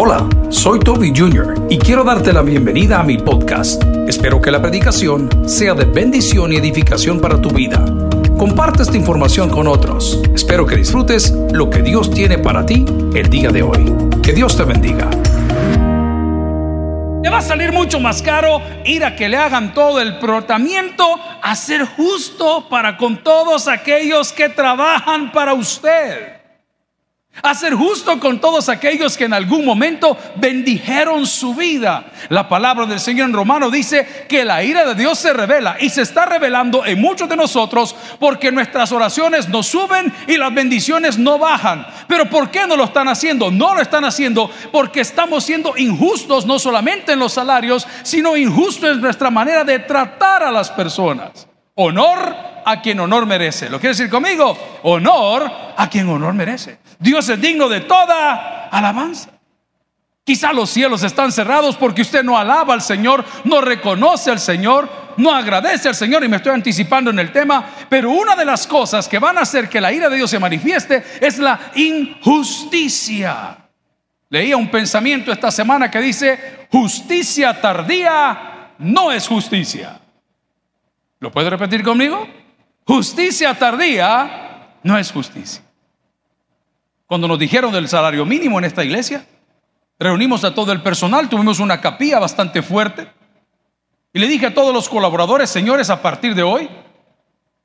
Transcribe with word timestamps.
Hola, 0.00 0.28
soy 0.48 0.78
Toby 0.78 1.12
Jr. 1.12 1.66
y 1.68 1.76
quiero 1.76 2.04
darte 2.04 2.32
la 2.32 2.42
bienvenida 2.42 3.00
a 3.00 3.02
mi 3.02 3.18
podcast. 3.18 3.82
Espero 4.06 4.40
que 4.40 4.52
la 4.52 4.62
predicación 4.62 5.28
sea 5.48 5.74
de 5.74 5.86
bendición 5.86 6.52
y 6.52 6.56
edificación 6.56 7.20
para 7.20 7.42
tu 7.42 7.50
vida. 7.50 7.84
Comparte 8.38 8.84
esta 8.84 8.96
información 8.96 9.50
con 9.50 9.66
otros. 9.66 10.22
Espero 10.32 10.66
que 10.66 10.76
disfrutes 10.76 11.32
lo 11.50 11.68
que 11.68 11.82
Dios 11.82 12.12
tiene 12.12 12.38
para 12.38 12.64
ti 12.64 12.84
el 13.12 13.28
día 13.28 13.50
de 13.50 13.64
hoy. 13.64 13.92
Que 14.22 14.32
Dios 14.32 14.56
te 14.56 14.62
bendiga. 14.62 15.10
Te 17.20 17.28
va 17.28 17.38
a 17.38 17.42
salir 17.42 17.72
mucho 17.72 17.98
más 17.98 18.22
caro 18.22 18.62
ir 18.84 19.04
a 19.04 19.16
que 19.16 19.28
le 19.28 19.36
hagan 19.36 19.74
todo 19.74 20.00
el 20.00 20.20
tratamiento 20.20 21.02
a 21.42 21.56
ser 21.56 21.84
justo 21.84 22.68
para 22.68 22.96
con 22.96 23.24
todos 23.24 23.66
aquellos 23.66 24.32
que 24.32 24.48
trabajan 24.48 25.32
para 25.32 25.54
usted 25.54 26.37
a 27.42 27.54
ser 27.54 27.74
justo 27.74 28.18
con 28.18 28.40
todos 28.40 28.68
aquellos 28.68 29.16
que 29.16 29.24
en 29.24 29.34
algún 29.34 29.64
momento 29.64 30.16
bendijeron 30.36 31.26
su 31.26 31.54
vida. 31.54 32.06
La 32.28 32.48
palabra 32.48 32.86
del 32.86 33.00
Señor 33.00 33.28
en 33.28 33.34
Romano 33.34 33.70
dice 33.70 34.26
que 34.28 34.44
la 34.44 34.62
ira 34.62 34.84
de 34.86 34.94
Dios 34.94 35.18
se 35.18 35.32
revela 35.32 35.76
y 35.80 35.90
se 35.90 36.02
está 36.02 36.26
revelando 36.26 36.84
en 36.84 37.00
muchos 37.00 37.28
de 37.28 37.36
nosotros 37.36 37.94
porque 38.18 38.52
nuestras 38.52 38.92
oraciones 38.92 39.48
no 39.48 39.62
suben 39.62 40.12
y 40.26 40.36
las 40.36 40.52
bendiciones 40.52 41.18
no 41.18 41.38
bajan. 41.38 41.86
Pero 42.06 42.28
¿por 42.28 42.50
qué 42.50 42.66
no 42.66 42.76
lo 42.76 42.84
están 42.84 43.08
haciendo? 43.08 43.50
No 43.50 43.74
lo 43.74 43.80
están 43.80 44.04
haciendo 44.04 44.50
porque 44.72 45.00
estamos 45.00 45.44
siendo 45.44 45.76
injustos 45.76 46.46
no 46.46 46.58
solamente 46.58 47.12
en 47.12 47.18
los 47.18 47.32
salarios, 47.32 47.86
sino 48.02 48.36
injustos 48.36 48.90
en 48.90 49.00
nuestra 49.00 49.30
manera 49.30 49.64
de 49.64 49.78
tratar 49.80 50.42
a 50.42 50.50
las 50.50 50.70
personas. 50.70 51.46
Honor 51.74 52.34
a 52.64 52.80
quien 52.82 53.00
honor 53.00 53.24
merece. 53.24 53.70
¿Lo 53.70 53.78
quiere 53.78 53.94
decir 53.94 54.10
conmigo? 54.10 54.56
Honor 54.82 55.50
a 55.76 55.88
quien 55.88 56.08
honor 56.08 56.34
merece. 56.34 56.78
Dios 56.98 57.28
es 57.28 57.40
digno 57.40 57.68
de 57.68 57.80
toda 57.80 58.68
alabanza. 58.68 59.30
Quizá 60.24 60.52
los 60.52 60.68
cielos 60.68 61.02
están 61.04 61.32
cerrados 61.32 61.76
porque 61.76 62.02
usted 62.02 62.22
no 62.22 62.36
alaba 62.36 62.74
al 62.74 62.82
Señor, 62.82 63.24
no 63.44 63.62
reconoce 63.62 64.30
al 64.30 64.38
Señor, 64.38 64.86
no 65.16 65.32
agradece 65.32 65.88
al 65.88 65.94
Señor 65.94 66.22
y 66.22 66.28
me 66.28 66.36
estoy 66.36 66.52
anticipando 66.52 67.10
en 67.10 67.18
el 67.18 67.32
tema, 67.32 67.64
pero 67.88 68.10
una 68.10 68.36
de 68.36 68.44
las 68.44 68.66
cosas 68.66 69.08
que 69.08 69.18
van 69.18 69.38
a 69.38 69.42
hacer 69.42 69.70
que 69.70 69.80
la 69.80 69.90
ira 69.90 70.10
de 70.10 70.16
Dios 70.16 70.30
se 70.30 70.38
manifieste 70.38 71.02
es 71.20 71.38
la 71.38 71.58
injusticia. 71.76 73.56
Leía 74.28 74.56
un 74.58 74.70
pensamiento 74.70 75.32
esta 75.32 75.50
semana 75.50 75.90
que 75.90 76.00
dice, 76.00 76.66
justicia 76.70 77.58
tardía 77.58 78.74
no 78.78 79.10
es 79.10 79.26
justicia. 79.26 79.98
¿Lo 81.20 81.32
puede 81.32 81.48
repetir 81.48 81.82
conmigo? 81.82 82.28
Justicia 82.84 83.54
tardía 83.54 84.76
no 84.82 84.98
es 84.98 85.10
justicia. 85.10 85.62
Cuando 87.08 87.26
nos 87.26 87.38
dijeron 87.38 87.72
del 87.72 87.88
salario 87.88 88.26
mínimo 88.26 88.58
en 88.58 88.66
esta 88.66 88.84
iglesia, 88.84 89.24
reunimos 89.98 90.44
a 90.44 90.54
todo 90.54 90.72
el 90.72 90.82
personal, 90.82 91.30
tuvimos 91.30 91.58
una 91.58 91.80
capilla 91.80 92.18
bastante 92.18 92.60
fuerte. 92.60 93.10
Y 94.12 94.18
le 94.18 94.28
dije 94.28 94.46
a 94.46 94.54
todos 94.54 94.74
los 94.74 94.90
colaboradores, 94.90 95.48
señores, 95.48 95.88
a 95.88 96.02
partir 96.02 96.34
de 96.34 96.42
hoy, 96.42 96.68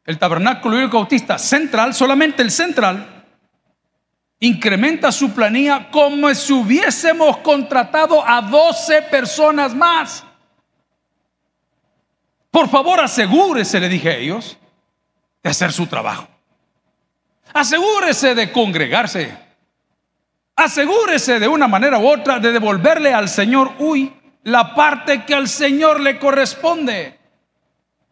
el 0.05 0.17
tabernáculo 0.17 0.79
y 0.79 0.83
el 0.83 0.89
cautista 0.89 1.37
central, 1.37 1.93
solamente 1.93 2.41
el 2.41 2.51
central, 2.51 3.25
incrementa 4.39 5.11
su 5.11 5.33
planilla 5.33 5.91
como 5.91 6.33
si 6.33 6.53
hubiésemos 6.53 7.37
contratado 7.39 8.25
a 8.25 8.41
12 8.41 9.01
personas 9.03 9.75
más. 9.75 10.23
Por 12.49 12.69
favor, 12.69 13.01
asegúrese, 13.01 13.81
le 13.81 13.89
dije 13.89 14.09
a 14.09 14.15
ellos, 14.15 14.57
de 15.43 15.49
hacer 15.49 15.73
su 15.73 15.85
trabajo. 15.87 16.32
Asegúrese 17.53 18.33
de 18.35 18.51
congregarse. 18.51 19.37
Asegúrese 20.55 21.39
de 21.39 21.47
una 21.47 21.67
manera 21.67 21.99
u 21.99 22.07
otra 22.07 22.39
de 22.39 22.51
devolverle 22.51 23.13
al 23.13 23.29
Señor, 23.29 23.73
uy, 23.79 24.11
la 24.43 24.73
parte 24.75 25.23
que 25.23 25.33
al 25.33 25.47
Señor 25.47 25.99
le 25.99 26.19
corresponde. 26.19 27.19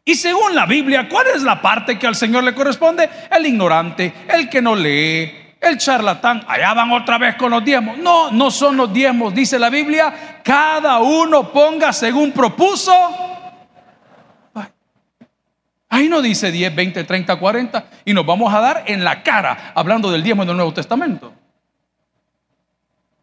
Y 0.03 0.16
según 0.16 0.56
la 0.56 0.66
Biblia, 0.66 1.08
¿cuál 1.08 1.28
es 1.36 1.44
la 1.44 1.61
parte 1.61 1.99
que 1.99 2.08
al 2.08 2.15
Señor 2.15 2.43
le 2.43 2.55
corresponde? 2.55 3.10
El 3.30 3.45
ignorante, 3.45 4.14
el 4.27 4.49
que 4.49 4.61
no 4.61 4.76
lee, 4.76 5.32
el 5.60 5.77
charlatán. 5.77 6.44
Allá 6.48 6.73
van 6.73 6.92
otra 6.92 7.20
vez 7.20 7.36
con 7.36 7.52
los 7.52 7.64
diezmos. 7.64 7.98
No, 7.99 8.32
no 8.32 8.49
son 8.49 8.77
los 8.77 8.92
diezmos, 8.92 9.33
dice 9.33 9.60
la 9.60 9.70
Biblia. 9.70 10.42
Cada 10.44 10.99
uno 10.99 11.52
ponga 11.52 11.94
según 11.94 12.32
propuso 12.32 13.30
Ahí 15.93 16.07
no 16.07 16.21
dice 16.21 16.53
10, 16.53 16.73
20, 16.73 17.03
30, 17.03 17.35
40 17.35 17.85
y 18.05 18.13
nos 18.13 18.25
vamos 18.25 18.53
a 18.53 18.61
dar 18.61 18.85
en 18.87 19.03
la 19.03 19.21
cara 19.23 19.73
hablando 19.75 20.09
del 20.09 20.23
diezmo 20.23 20.45
del 20.45 20.55
Nuevo 20.55 20.73
Testamento. 20.73 21.33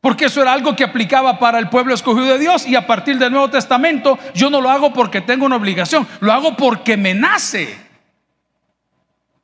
Porque 0.02 0.26
eso 0.26 0.42
era 0.42 0.52
algo 0.52 0.76
que 0.76 0.84
aplicaba 0.84 1.38
para 1.38 1.58
el 1.58 1.70
pueblo 1.70 1.94
escogido 1.94 2.26
de 2.26 2.38
Dios 2.38 2.66
y 2.66 2.76
a 2.76 2.86
partir 2.86 3.18
del 3.18 3.32
Nuevo 3.32 3.48
Testamento 3.48 4.18
yo 4.34 4.50
no 4.50 4.60
lo 4.60 4.68
hago 4.68 4.92
porque 4.92 5.22
tengo 5.22 5.46
una 5.46 5.56
obligación, 5.56 6.06
lo 6.20 6.30
hago 6.30 6.56
porque 6.58 6.98
me 6.98 7.14
nace. 7.14 7.74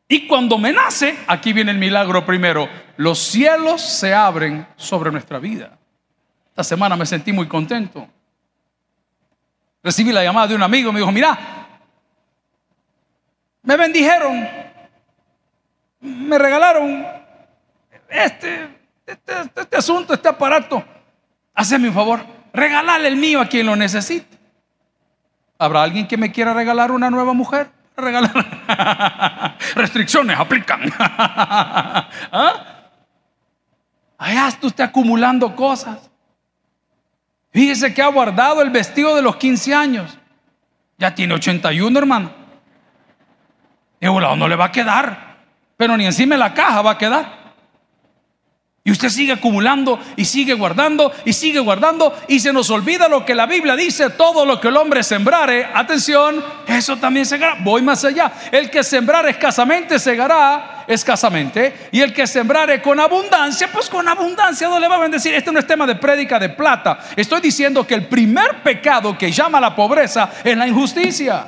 Y 0.06 0.26
cuando 0.26 0.58
me 0.58 0.74
nace, 0.74 1.16
aquí 1.26 1.54
viene 1.54 1.70
el 1.70 1.78
milagro 1.78 2.26
primero, 2.26 2.68
los 2.98 3.18
cielos 3.18 3.80
se 3.80 4.12
abren 4.12 4.66
sobre 4.76 5.10
nuestra 5.10 5.38
vida. 5.38 5.78
Esta 6.50 6.62
semana 6.62 6.94
me 6.94 7.06
sentí 7.06 7.32
muy 7.32 7.48
contento. 7.48 8.06
Recibí 9.82 10.12
la 10.12 10.22
llamada 10.22 10.48
de 10.48 10.54
un 10.56 10.62
amigo, 10.62 10.92
me 10.92 11.00
dijo, 11.00 11.10
mira, 11.10 11.63
me 13.64 13.76
bendijeron. 13.76 14.48
Me 16.00 16.38
regalaron 16.38 17.06
este, 18.08 18.69
este, 19.06 19.32
este, 19.56 19.76
asunto, 19.76 20.14
este 20.14 20.28
aparato. 20.28 20.84
Haceme 21.54 21.88
un 21.88 21.94
favor, 21.94 22.24
regalale 22.53 23.08
el 23.08 23.16
mío 23.16 23.41
a 23.41 23.47
quien 23.47 23.66
lo 23.66 23.74
necesite. 23.74 24.38
¿Habrá 25.58 25.82
alguien 25.82 26.06
que 26.06 26.16
me 26.16 26.30
quiera 26.30 26.53
regalar 26.53 26.91
una 26.91 27.10
nueva 27.10 27.32
mujer? 27.32 27.70
Regalar. 27.97 29.56
Restricciones 29.74 30.38
aplican. 30.38 30.82
¿Ah? 30.98 32.66
Allá 34.19 34.48
está 34.48 34.66
usted 34.66 34.84
acumulando 34.84 35.54
cosas. 35.56 36.10
Fíjese 37.53 37.94
que 37.94 38.03
ha 38.03 38.08
guardado 38.08 38.60
el 38.62 38.70
vestido 38.70 39.14
de 39.14 39.22
los 39.22 39.36
15 39.36 39.74
años. 39.74 40.19
Ya 40.98 41.14
tiene 41.14 41.34
81, 41.34 41.98
hermano. 41.98 42.44
Volado 44.09 44.37
no 44.37 44.48
le 44.48 44.56
va 44.56 44.66
a 44.66 44.72
quedar, 44.72 45.37
pero 45.76 45.97
ni 45.97 46.06
encima 46.06 46.34
de 46.34 46.41
la 46.41 46.54
caja 46.54 46.82
va 46.82 46.92
a 46.92 46.98
quedar. 46.98 47.44
Y 48.87 48.91
usted 48.91 49.09
sigue 49.09 49.32
acumulando 49.32 49.98
y 50.15 50.26
sigue 50.26 50.53
guardando 50.53 51.10
y 51.25 51.32
sigue 51.32 51.59
guardando 51.59 52.15
y 52.28 52.38
se 52.38 52.53
nos 52.53 52.69
olvida 52.69 53.09
lo 53.09 53.25
que 53.25 53.34
la 53.34 53.47
Biblia 53.47 53.76
dice, 53.76 54.10
todo 54.10 54.44
lo 54.44 54.60
que 54.60 54.69
el 54.69 54.76
hombre 54.76 55.03
sembrare, 55.03 55.66
atención, 55.72 56.44
eso 56.66 56.98
también 56.98 57.25
segará. 57.25 57.56
Voy 57.60 57.81
más 57.81 58.04
allá. 58.04 58.31
El 58.53 58.69
que 58.69 58.84
sembrare 58.84 59.31
escasamente 59.31 59.98
segará 59.98 60.84
escasamente 60.86 61.88
y 61.92 62.03
el 62.03 62.12
que 62.12 62.26
sembrare 62.26 62.82
con 62.82 63.00
abundancia, 63.00 63.71
pues 63.72 63.88
con 63.88 64.06
abundancia 64.06 64.69
no 64.69 64.78
le 64.78 64.86
va 64.86 64.97
a 64.97 65.00
bendecir. 65.00 65.32
Este 65.32 65.50
no 65.50 65.60
es 65.60 65.66
tema 65.66 65.86
de 65.86 65.94
prédica 65.94 66.38
de 66.38 66.50
plata. 66.50 66.98
Estoy 67.16 67.41
diciendo 67.41 67.86
que 67.86 67.94
el 67.94 68.06
primer 68.06 68.62
pecado 68.62 69.16
que 69.16 69.32
llama 69.32 69.56
a 69.56 69.62
la 69.62 69.75
pobreza 69.75 70.31
es 70.44 70.54
la 70.54 70.69
injusticia. 70.69 71.47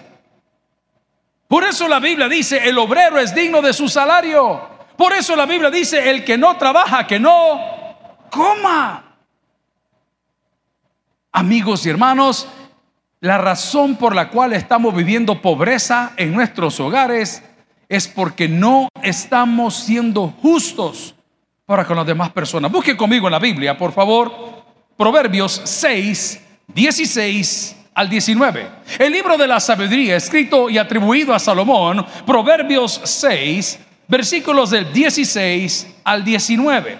Por 1.48 1.64
eso 1.64 1.86
la 1.86 2.00
Biblia 2.00 2.28
dice, 2.28 2.68
el 2.68 2.76
obrero 2.78 3.18
es 3.18 3.34
digno 3.34 3.62
de 3.62 3.72
su 3.72 3.88
salario. 3.88 4.60
Por 4.96 5.12
eso 5.12 5.36
la 5.36 5.46
Biblia 5.46 5.70
dice, 5.70 6.10
el 6.10 6.24
que 6.24 6.36
no 6.36 6.56
trabaja, 6.56 7.06
que 7.06 7.20
no 7.20 7.60
coma. 8.30 9.04
Amigos 11.32 11.86
y 11.86 11.90
hermanos, 11.90 12.48
la 13.20 13.38
razón 13.38 13.96
por 13.96 14.14
la 14.14 14.30
cual 14.30 14.54
estamos 14.54 14.94
viviendo 14.94 15.40
pobreza 15.40 16.12
en 16.16 16.34
nuestros 16.34 16.80
hogares 16.80 17.42
es 17.88 18.08
porque 18.08 18.48
no 18.48 18.88
estamos 19.02 19.74
siendo 19.76 20.28
justos 20.42 21.14
para 21.64 21.84
con 21.84 21.96
las 21.96 22.06
demás 22.06 22.30
personas. 22.30 22.72
Busque 22.72 22.96
conmigo 22.96 23.28
en 23.28 23.32
la 23.32 23.38
Biblia, 23.38 23.76
por 23.76 23.92
favor, 23.92 24.32
Proverbios 24.96 25.60
6, 25.64 26.42
16 26.68 27.76
al 27.96 28.10
19. 28.10 28.68
El 28.98 29.10
libro 29.10 29.38
de 29.38 29.46
la 29.46 29.58
sabiduría, 29.58 30.16
escrito 30.16 30.68
y 30.68 30.76
atribuido 30.76 31.34
a 31.34 31.38
Salomón, 31.38 32.04
Proverbios 32.26 33.00
6, 33.02 33.78
versículos 34.06 34.68
del 34.68 34.92
16 34.92 36.00
al 36.04 36.22
19. 36.22 36.98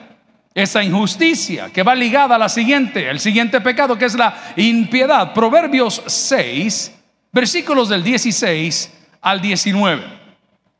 Esa 0.54 0.82
injusticia 0.82 1.70
que 1.70 1.82
va 1.82 1.94
ligada 1.94 2.36
a 2.36 2.38
la 2.38 2.48
siguiente, 2.48 3.10
el 3.10 3.20
siguiente 3.20 3.60
pecado 3.60 3.98
que 3.98 4.06
es 4.06 4.14
la 4.14 4.54
impiedad. 4.56 5.34
Proverbios 5.34 6.02
6, 6.06 6.92
versículos 7.30 7.90
del 7.90 8.02
16 8.02 8.90
al 9.20 9.42
19. 9.42 10.02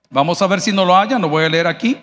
Vamos 0.09 0.41
a 0.41 0.47
ver 0.47 0.63
si 0.63 0.73
no 0.73 0.87
lo 0.87 0.97
haya, 0.97 1.19
no 1.19 1.29
voy 1.29 1.45
a 1.45 1.49
leer 1.51 1.67
aquí. 1.67 1.99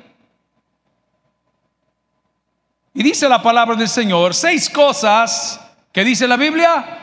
Y 2.94 3.02
dice 3.02 3.28
la 3.28 3.42
palabra 3.42 3.76
del 3.76 3.90
Señor, 3.90 4.36
seis 4.36 4.70
cosas 4.70 5.60
que 5.92 6.04
dice 6.04 6.28
la 6.28 6.38
Biblia, 6.38 7.03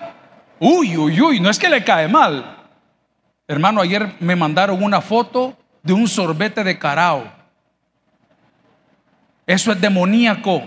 Uy, 0.60 0.96
uy, 0.96 1.20
uy, 1.20 1.40
no 1.40 1.48
es 1.48 1.58
que 1.58 1.70
le 1.70 1.82
cae 1.82 2.06
mal. 2.06 2.58
Hermano, 3.48 3.80
ayer 3.80 4.14
me 4.20 4.36
mandaron 4.36 4.82
una 4.82 5.00
foto 5.00 5.56
de 5.82 5.94
un 5.94 6.06
sorbete 6.06 6.62
de 6.62 6.78
carao. 6.78 7.24
Eso 9.46 9.72
es 9.72 9.80
demoníaco. 9.80 10.62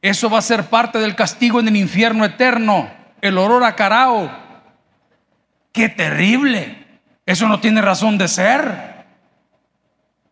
Eso 0.00 0.30
va 0.30 0.38
a 0.38 0.42
ser 0.42 0.64
parte 0.64 0.98
del 0.98 1.14
castigo 1.14 1.60
en 1.60 1.68
el 1.68 1.76
infierno 1.76 2.24
eterno. 2.24 2.90
El 3.20 3.36
olor 3.36 3.62
a 3.62 3.76
carao. 3.76 4.30
Qué 5.70 5.90
terrible. 5.90 6.86
Eso 7.26 7.46
no 7.46 7.60
tiene 7.60 7.82
razón 7.82 8.16
de 8.16 8.26
ser. 8.26 9.04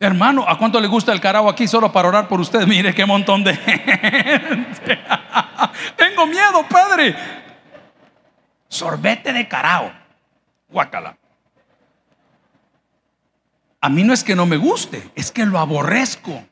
Hermano, 0.00 0.44
¿a 0.48 0.58
cuánto 0.58 0.80
le 0.80 0.88
gusta 0.88 1.12
el 1.12 1.20
carao 1.20 1.48
aquí 1.48 1.68
solo 1.68 1.92
para 1.92 2.08
orar 2.08 2.26
por 2.26 2.40
usted? 2.40 2.66
Mire 2.66 2.94
qué 2.94 3.04
montón 3.04 3.44
de 3.44 3.54
gente. 3.54 4.98
Tengo 5.96 6.26
miedo, 6.26 6.66
padre. 6.68 7.16
Sorbete 8.68 9.32
de 9.32 9.46
carao. 9.48 9.92
Guácala. 10.68 11.16
A 13.80 13.88
mí 13.88 14.02
no 14.02 14.12
es 14.12 14.24
que 14.24 14.34
no 14.34 14.46
me 14.46 14.56
guste, 14.56 15.10
es 15.14 15.30
que 15.30 15.46
lo 15.46 15.58
aborrezco. 15.58 16.44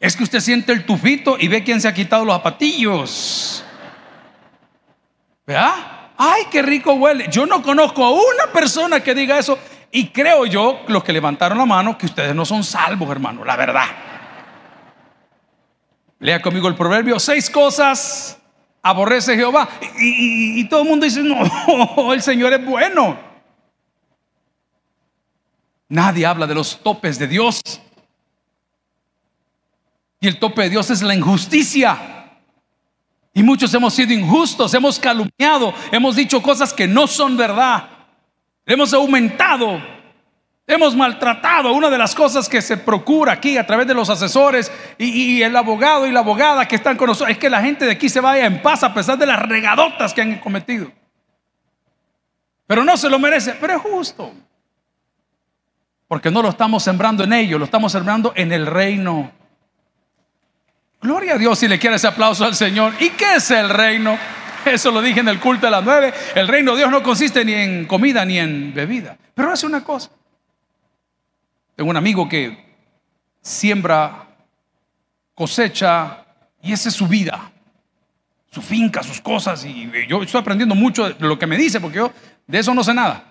Es 0.00 0.16
que 0.16 0.24
usted 0.24 0.40
siente 0.40 0.72
el 0.72 0.86
tufito 0.86 1.36
y 1.38 1.48
ve 1.48 1.64
quién 1.64 1.80
se 1.80 1.88
ha 1.88 1.94
quitado 1.94 2.24
los 2.24 2.34
zapatillos. 2.34 3.64
¿Vea? 5.46 6.12
Ay, 6.16 6.44
qué 6.50 6.62
rico 6.62 6.94
huele. 6.94 7.26
Yo 7.30 7.46
no 7.46 7.62
conozco 7.62 8.04
a 8.04 8.10
una 8.10 8.52
persona 8.52 9.00
que 9.00 9.14
diga 9.14 9.38
eso. 9.38 9.58
Y 9.90 10.08
creo 10.08 10.46
yo, 10.46 10.80
los 10.88 11.04
que 11.04 11.12
levantaron 11.12 11.58
la 11.58 11.66
mano, 11.66 11.96
que 11.96 12.06
ustedes 12.06 12.34
no 12.34 12.44
son 12.44 12.64
salvos, 12.64 13.10
hermano, 13.10 13.44
la 13.44 13.56
verdad. 13.56 13.86
Lea 16.24 16.40
conmigo 16.40 16.68
el 16.68 16.74
proverbio, 16.74 17.20
seis 17.20 17.50
cosas 17.50 18.38
aborrece 18.80 19.36
Jehová. 19.36 19.68
Y, 19.98 20.64
todo 20.70 20.80
el 20.80 20.88
mundo 20.88 21.04
dice, 21.04 21.22
no, 21.22 22.12
el 22.14 22.22
Señor 22.22 22.54
es 22.54 22.64
bueno. 22.64 23.18
Nadie 25.86 26.24
habla 26.24 26.46
de 26.46 26.54
los 26.54 26.82
topes 26.82 27.18
de 27.18 27.28
Dios. 27.28 27.60
Y 30.18 30.26
el 30.26 30.38
tope 30.38 30.62
de 30.62 30.70
Dios 30.70 30.88
es 30.88 31.02
la 31.02 31.14
injusticia. 31.14 32.30
Y 33.34 33.42
muchos 33.42 33.74
hemos 33.74 33.92
sido 33.92 34.14
injustos, 34.14 34.72
hemos 34.72 34.98
calumniado, 34.98 35.74
hemos 35.92 36.16
dicho 36.16 36.40
cosas 36.40 36.72
que 36.72 36.88
no 36.88 37.06
son 37.06 37.36
verdad. 37.36 37.90
Hemos 38.64 38.94
aumentado, 38.94 39.78
hemos 40.66 40.96
maltratado. 40.96 41.72
Una 41.72 41.90
de 41.90 41.98
las 41.98 42.14
cosas 42.14 42.48
que 42.48 42.62
se 42.62 42.76
procura 42.76 43.32
aquí 43.32 43.56
a 43.58 43.66
través 43.66 43.86
de 43.86 43.94
los 43.94 44.08
asesores 44.08 44.70
y, 44.98 45.42
el 45.42 45.54
abogado 45.56 46.06
y 46.06 46.12
la 46.12 46.20
abogada 46.20 46.66
que 46.66 46.76
están 46.76 46.96
con 46.96 47.08
nosotros 47.08 47.30
es 47.30 47.38
que 47.38 47.50
la 47.50 47.60
gente 47.60 47.84
de 47.84 47.92
aquí 47.92 48.08
se 48.08 48.20
vaya 48.20 48.46
en 48.46 48.62
paz 48.62 48.82
a 48.82 48.94
pesar 48.94 49.18
de 49.18 49.26
las 49.26 49.40
regadotas 49.40 50.14
que 50.14 50.22
han 50.22 50.38
cometido. 50.38 50.90
Pero 52.66 52.84
no 52.84 52.96
se 52.96 53.10
lo 53.10 53.18
merece, 53.18 53.56
pero 53.60 53.74
es 53.74 53.82
justo. 53.82 54.32
Porque 56.08 56.30
no 56.30 56.42
lo 56.42 56.48
estamos 56.48 56.82
sembrando 56.82 57.24
en 57.24 57.32
ellos, 57.32 57.58
lo 57.58 57.64
estamos 57.64 57.92
sembrando 57.92 58.32
en 58.34 58.52
el 58.52 58.66
reino. 58.66 59.30
Gloria 61.00 61.34
a 61.34 61.38
Dios 61.38 61.58
si 61.58 61.68
le 61.68 61.78
quiere 61.78 61.96
ese 61.96 62.06
aplauso 62.06 62.44
al 62.44 62.54
Señor. 62.54 62.94
¿Y 63.00 63.10
qué 63.10 63.36
es 63.36 63.50
el 63.50 63.68
reino? 63.68 64.18
Eso 64.64 64.90
lo 64.90 65.02
dije 65.02 65.20
en 65.20 65.28
el 65.28 65.38
culto 65.38 65.66
de 65.66 65.72
las 65.72 65.84
nueve. 65.84 66.14
El 66.34 66.48
reino 66.48 66.72
de 66.72 66.78
Dios 66.78 66.90
no 66.90 67.02
consiste 67.02 67.44
ni 67.44 67.52
en 67.52 67.84
comida 67.84 68.24
ni 68.24 68.38
en 68.38 68.72
bebida. 68.72 69.16
Pero 69.34 69.52
hace 69.52 69.66
una 69.66 69.84
cosa. 69.84 70.10
Tengo 71.76 71.90
un 71.90 71.96
amigo 71.96 72.28
que 72.28 72.64
siembra, 73.40 74.28
cosecha 75.34 76.24
y 76.62 76.72
esa 76.72 76.88
es 76.88 76.94
su 76.94 77.06
vida. 77.06 77.52
Su 78.50 78.62
finca, 78.62 79.02
sus 79.02 79.20
cosas. 79.20 79.64
Y 79.64 79.90
yo 80.08 80.22
estoy 80.22 80.40
aprendiendo 80.40 80.74
mucho 80.74 81.10
de 81.10 81.26
lo 81.26 81.38
que 81.38 81.46
me 81.46 81.56
dice 81.56 81.80
porque 81.80 81.96
yo 81.98 82.12
de 82.46 82.58
eso 82.58 82.72
no 82.74 82.84
sé 82.84 82.94
nada. 82.94 83.24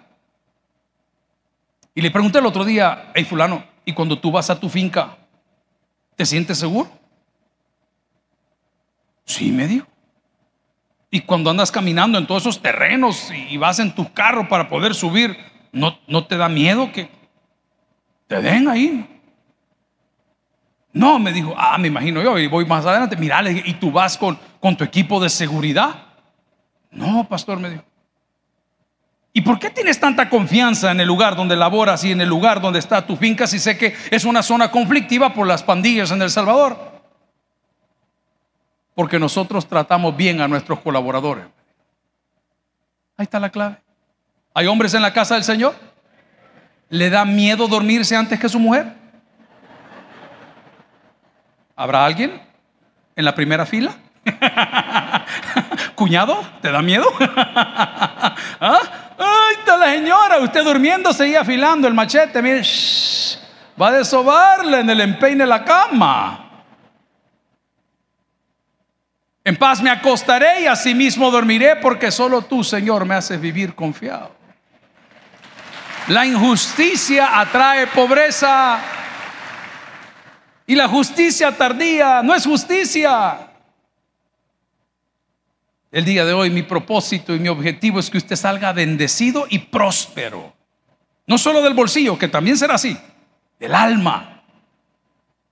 Y 1.96 2.02
le 2.02 2.12
pregunté 2.12 2.40
el 2.40 2.46
otro 2.46 2.66
día, 2.66 3.12
hey 3.14 3.24
fulano, 3.24 3.64
¿y 3.86 3.94
cuando 3.94 4.20
tú 4.20 4.32
vas 4.32 4.50
a 4.50 4.60
tu 4.60 4.68
finca, 4.68 5.18
te 6.16 6.26
sientes 6.26 6.58
seguro? 6.58 6.92
Sí, 9.26 9.52
me 9.52 9.68
dijo. 9.68 9.88
Y 11.10 11.22
cuando 11.22 11.52
andas 11.52 11.72
caminando 11.72 12.18
en 12.18 12.26
todos 12.26 12.44
esos 12.44 12.62
terrenos 12.62 13.32
y 13.32 13.56
vas 13.58 13.80
en 13.80 13.94
tu 13.94 14.12
carro 14.14 14.50
para 14.50 14.68
poder 14.68 14.96
subir, 14.96 15.38
¿no, 15.72 16.00
no 16.08 16.26
te 16.26 16.38
da 16.38 16.50
miedo 16.50 16.92
que 16.92 17.10
te 18.28 18.42
den 18.42 18.68
ahí? 18.68 19.10
No, 20.92 21.18
me 21.18 21.34
dijo, 21.34 21.54
ah, 21.58 21.78
me 21.78 21.88
imagino 21.88 22.22
yo, 22.22 22.38
y 22.38 22.48
voy 22.48 22.66
más 22.66 22.86
adelante, 22.86 23.16
mira, 23.18 23.42
y 23.50 23.74
tú 23.74 23.92
vas 23.92 24.18
con, 24.18 24.38
con 24.60 24.78
tu 24.78 24.84
equipo 24.84 25.20
de 25.20 25.30
seguridad. 25.30 25.96
No, 26.92 27.28
pastor, 27.28 27.60
me 27.60 27.70
dijo. 27.72 27.84
¿Y 29.36 29.42
por 29.42 29.58
qué 29.58 29.72
tienes 29.72 30.00
tanta 30.00 30.30
confianza 30.30 30.92
en 30.92 31.00
el 31.00 31.08
lugar 31.08 31.36
donde 31.36 31.56
laboras 31.56 32.04
y 32.04 32.12
en 32.12 32.22
el 32.22 32.30
lugar 32.30 32.62
donde 32.62 32.78
está 32.78 33.06
tu 33.06 33.18
finca 33.18 33.48
si 33.48 33.58
sé 33.58 33.76
que 33.76 33.96
es 34.12 34.26
una 34.26 34.44
zona 34.44 34.70
conflictiva 34.70 35.34
por 35.34 35.48
las 35.48 35.64
pandillas 35.64 36.12
en 36.12 36.22
El 36.22 36.30
Salvador? 36.30 36.78
Porque 38.94 39.18
nosotros 39.18 39.68
tratamos 39.68 40.16
bien 40.16 40.40
a 40.40 40.48
nuestros 40.48 40.80
colaboradores. 40.82 41.46
Ahí 43.18 43.24
está 43.24 43.40
la 43.40 43.50
clave. 43.50 43.78
¿Hay 44.54 44.68
hombres 44.68 44.94
en 44.94 45.02
la 45.02 45.12
casa 45.12 45.34
del 45.34 45.44
Señor? 45.44 45.74
¿Le 46.94 47.10
da 47.10 47.26
miedo 47.26 47.68
dormirse 47.68 48.16
antes 48.16 48.40
que 48.40 48.48
su 48.48 48.60
mujer? 48.60 48.94
¿Habrá 51.76 52.06
alguien 52.06 52.40
en 53.16 53.26
la 53.26 53.34
primera 53.34 53.66
fila? 53.66 53.96
¿Cuñado? 55.96 56.40
¿Te 56.62 56.72
da 56.72 56.84
miedo? 56.84 57.08
¿Ah? 57.20 58.80
¡Ay, 59.18 59.56
está 59.58 59.76
la 59.76 59.88
señora! 59.88 60.38
Usted 60.38 60.64
durmiendo 60.64 61.12
seguía 61.14 61.42
afilando 61.42 61.88
el 61.88 61.96
machete. 61.96 62.44
Mire, 62.44 62.62
va 63.82 63.88
a 63.88 63.92
desobarle 63.94 64.82
en 64.82 64.90
el 64.92 65.02
empeine 65.02 65.46
de 65.46 65.50
la 65.50 65.66
cama. 65.66 66.64
En 69.44 69.56
paz 69.56 69.82
me 69.82 69.90
acostaré 69.90 70.62
y 70.62 70.68
asimismo 70.68 71.32
dormiré 71.32 71.76
porque 71.78 72.12
solo 72.12 72.44
tú, 72.44 72.64
Señor, 72.64 73.04
me 73.06 73.16
haces 73.16 73.42
vivir 73.42 73.74
confiado. 73.74 74.43
La 76.08 76.26
injusticia 76.26 77.40
atrae 77.40 77.88
pobreza 77.88 78.80
y 80.68 80.76
la 80.76 80.88
justicia 80.88 81.52
tardía 81.56 82.22
no 82.22 82.36
es 82.36 82.46
justicia. 82.46 83.50
El 85.92 86.06
día 86.06 86.26
de 86.26 86.34
hoy 86.34 86.50
mi 86.50 86.64
propósito 86.64 87.36
y 87.36 87.40
mi 87.40 87.50
objetivo 87.50 88.00
es 88.00 88.10
que 88.10 88.18
usted 88.18 88.36
salga 88.36 88.74
bendecido 88.74 89.46
y 89.50 89.60
próspero. 89.60 90.54
No 91.28 91.38
solo 91.38 91.62
del 91.62 91.74
bolsillo, 91.74 92.18
que 92.18 92.28
también 92.28 92.58
será 92.58 92.76
así, 92.76 92.98
del 93.60 93.74
alma. 93.74 94.42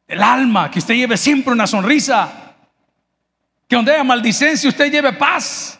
Del 0.08 0.22
alma, 0.22 0.70
que 0.70 0.80
usted 0.80 0.96
lleve 0.96 1.16
siempre 1.16 1.54
una 1.54 1.68
sonrisa 1.68 2.42
que 3.72 3.78
donde 3.78 3.94
haya 3.94 4.04
maldicencia 4.04 4.70
usted 4.70 4.92
lleve 4.92 5.14
paz. 5.14 5.80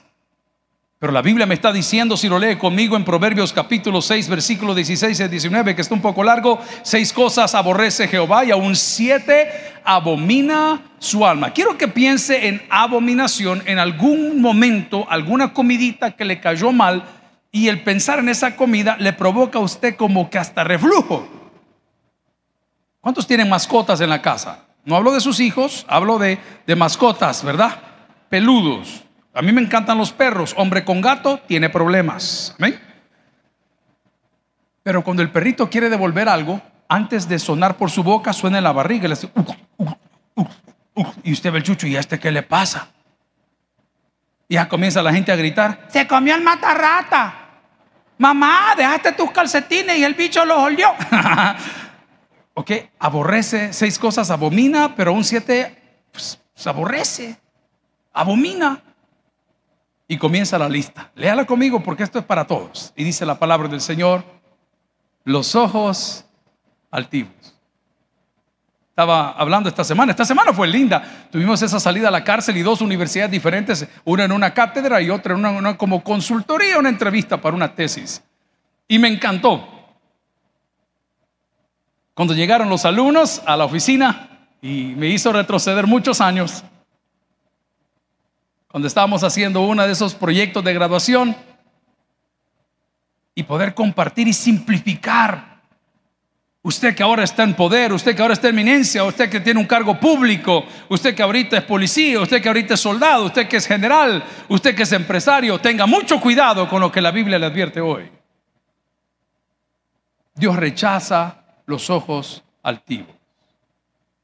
Pero 1.02 1.14
la 1.14 1.24
Biblia 1.24 1.48
me 1.48 1.56
está 1.56 1.74
diciendo, 1.74 2.16
si 2.16 2.30
lo 2.30 2.38
lee 2.38 2.58
conmigo 2.58 2.96
en 2.96 3.04
Proverbios 3.04 3.52
capítulo 3.52 4.04
6, 4.04 4.30
versículo 4.30 4.76
16 4.76 5.20
y 5.20 5.28
19, 5.28 5.74
que 5.74 5.82
está 5.82 5.96
un 5.96 6.02
poco 6.02 6.24
largo, 6.24 6.60
seis 6.84 7.12
cosas 7.12 7.56
aborrece 7.56 8.08
Jehová 8.08 8.46
y 8.46 8.52
aún 8.52 8.76
siete 8.76 9.50
abomina 9.84 10.80
su 11.00 11.26
alma. 11.26 11.54
Quiero 11.54 11.76
que 11.76 11.88
piense 11.88 12.50
en 12.50 12.62
abominación 12.70 13.64
en 13.66 13.80
algún 13.80 14.40
momento, 14.40 15.08
alguna 15.10 15.54
comidita 15.54 16.12
que 16.12 16.24
le 16.24 16.40
cayó 16.40 16.72
mal 16.72 17.04
y 17.52 17.68
el 17.68 17.82
pensar 17.82 18.20
en 18.20 18.30
esa 18.30 18.56
comida 18.56 18.96
le 19.00 19.12
provoca 19.12 19.58
a 19.58 19.64
usted 19.64 19.96
como 19.96 20.30
que 20.30 20.38
hasta 20.38 20.64
reflujo. 20.64 21.28
¿Cuántos 23.00 23.26
tienen 23.26 23.50
mascotas 23.50 24.02
en 24.02 24.10
la 24.12 24.22
casa? 24.22 24.66
No 24.86 24.96
hablo 24.96 25.14
de 25.14 25.20
sus 25.20 25.40
hijos, 25.40 25.84
hablo 25.88 26.20
de, 26.20 26.38
mascotas, 26.78 27.44
¿verdad? 27.44 27.80
Peludos. 28.30 29.02
A 29.34 29.42
mí 29.42 29.52
me 29.52 29.62
encantan 29.62 29.98
los 29.98 30.12
perros. 30.12 30.54
Hombre 30.58 30.84
con 30.84 31.02
gato 31.02 31.40
tiene 31.48 31.70
problemas. 31.70 32.56
¿Amén? 32.58 32.80
Pero 34.84 35.04
cuando 35.04 35.22
el 35.22 35.32
perrito 35.32 35.70
quiere 35.70 35.90
devolver 35.90 36.28
algo, 36.28 36.62
antes 36.88 37.28
de 37.28 37.40
sonar 37.40 37.78
por 37.78 37.90
su 37.90 38.04
boca, 38.04 38.34
suena 38.34 38.58
en 38.58 38.64
la 38.64 38.72
barriga 38.72 39.06
y 39.06 39.10
le 39.10 39.16
dice, 39.16 39.30
y 41.24 41.32
usted 41.32 41.52
ve 41.52 41.60
el 41.60 41.64
chucho, 41.64 41.88
¿y 41.88 41.96
a 41.96 42.00
este 42.00 42.20
qué 42.20 42.32
le 42.32 42.44
pasa? 42.44 42.90
Y 44.50 44.56
ya 44.56 44.68
comienza 44.68 45.02
la 45.02 45.14
gente 45.14 45.32
a 45.32 45.36
gritar, 45.36 45.88
se 45.90 46.06
comió 46.08 46.36
el 46.36 46.42
matarrata. 46.42 47.36
Mamá, 48.18 48.74
dejaste 48.76 49.14
tus 49.14 49.32
calcetines 49.32 49.98
y 49.98 50.04
el 50.04 50.14
bicho 50.14 50.44
los 50.46 50.58
olió. 50.58 50.90
Ok, 52.54 52.70
aborrece 53.00 53.72
seis 53.72 53.98
cosas, 53.98 54.30
abomina, 54.30 54.94
pero 54.94 55.14
un 55.14 55.24
siete 55.24 55.74
pues, 56.12 56.38
aborrece, 56.66 57.40
abomina. 58.12 58.82
Y 60.12 60.18
comienza 60.18 60.60
la 60.60 60.68
lista. 60.68 61.10
Léala 61.16 61.46
conmigo 61.46 61.82
porque 61.82 62.04
esto 62.04 62.20
es 62.20 62.26
para 62.26 62.46
todos. 62.46 62.92
Y 62.98 63.06
dice 63.06 63.26
la 63.26 63.40
palabra 63.40 63.70
del 63.70 63.80
Señor, 63.80 64.26
los 65.24 65.56
ojos 65.56 66.26
altivos. 66.92 67.32
Estaba 68.90 69.32
hablando 69.32 69.70
esta 69.70 69.86
semana, 69.86 70.12
esta 70.12 70.26
semana 70.26 70.52
fue 70.52 70.68
linda. 70.68 71.02
Tuvimos 71.32 71.62
esa 71.62 71.80
salida 71.80 72.10
a 72.10 72.12
la 72.12 72.26
cárcel 72.26 72.58
y 72.58 72.62
dos 72.62 72.82
universidades 72.82 73.32
diferentes, 73.32 73.88
una 74.04 74.26
en 74.26 74.34
una 74.34 74.54
cátedra 74.54 75.02
y 75.02 75.10
otra 75.10 75.34
en 75.34 75.46
una 75.46 75.78
como 75.78 76.04
consultoría, 76.04 76.78
una 76.78 76.90
entrevista 76.90 77.40
para 77.40 77.56
una 77.56 77.74
tesis. 77.74 78.22
Y 78.90 79.00
me 79.00 79.08
encantó 79.08 79.66
cuando 82.14 82.34
llegaron 82.34 82.68
los 82.68 82.84
alumnos 82.84 83.42
a 83.46 83.56
la 83.56 83.64
oficina, 83.64 84.28
y 84.62 84.94
me 84.98 85.08
hizo 85.08 85.32
retroceder 85.32 85.88
muchos 85.88 86.20
años. 86.20 86.66
Cuando 88.72 88.88
estábamos 88.88 89.24
haciendo 89.24 89.62
uno 89.62 89.86
de 89.86 89.92
esos 89.92 90.16
proyectos 90.16 90.64
de 90.64 90.74
graduación 90.74 91.36
y 93.36 93.44
poder 93.44 93.74
compartir 93.74 94.28
y 94.28 94.34
simplificar 94.34 95.52
Usted 96.64 96.94
que 96.94 97.02
ahora 97.02 97.24
está 97.24 97.42
en 97.42 97.56
poder, 97.56 97.92
usted 97.92 98.16
que 98.16 98.22
ahora 98.22 98.36
está 98.36 98.48
en 98.50 98.54
eminencia, 98.54 99.04
usted 99.04 99.32
que 99.32 99.40
tiene 99.40 99.60
un 99.60 99.66
cargo 99.66 100.00
público, 100.00 100.64
usted 100.90 101.16
que 101.16 101.24
ahorita 101.24 101.58
es 101.58 101.64
policía, 101.64 102.22
usted 102.22 102.40
que 102.40 102.50
ahorita 102.50 102.76
es 102.76 102.80
soldado, 102.80 103.26
usted 103.26 103.48
que 103.48 103.58
es 103.58 103.66
general, 103.66 104.24
usted 104.48 104.76
que 104.76 104.84
es 104.84 104.92
empresario, 104.92 105.60
tenga 105.60 105.88
mucho 105.88 106.22
cuidado 106.22 106.70
con 106.70 106.80
lo 106.80 106.92
que 106.92 107.02
la 107.02 107.10
Biblia 107.10 107.40
le 107.40 107.48
advierte 107.48 107.82
hoy. 107.82 108.12
Dios 110.36 110.56
rechaza 110.56 111.44
los 111.66 111.90
ojos 111.90 112.44
altivos. 112.62 113.21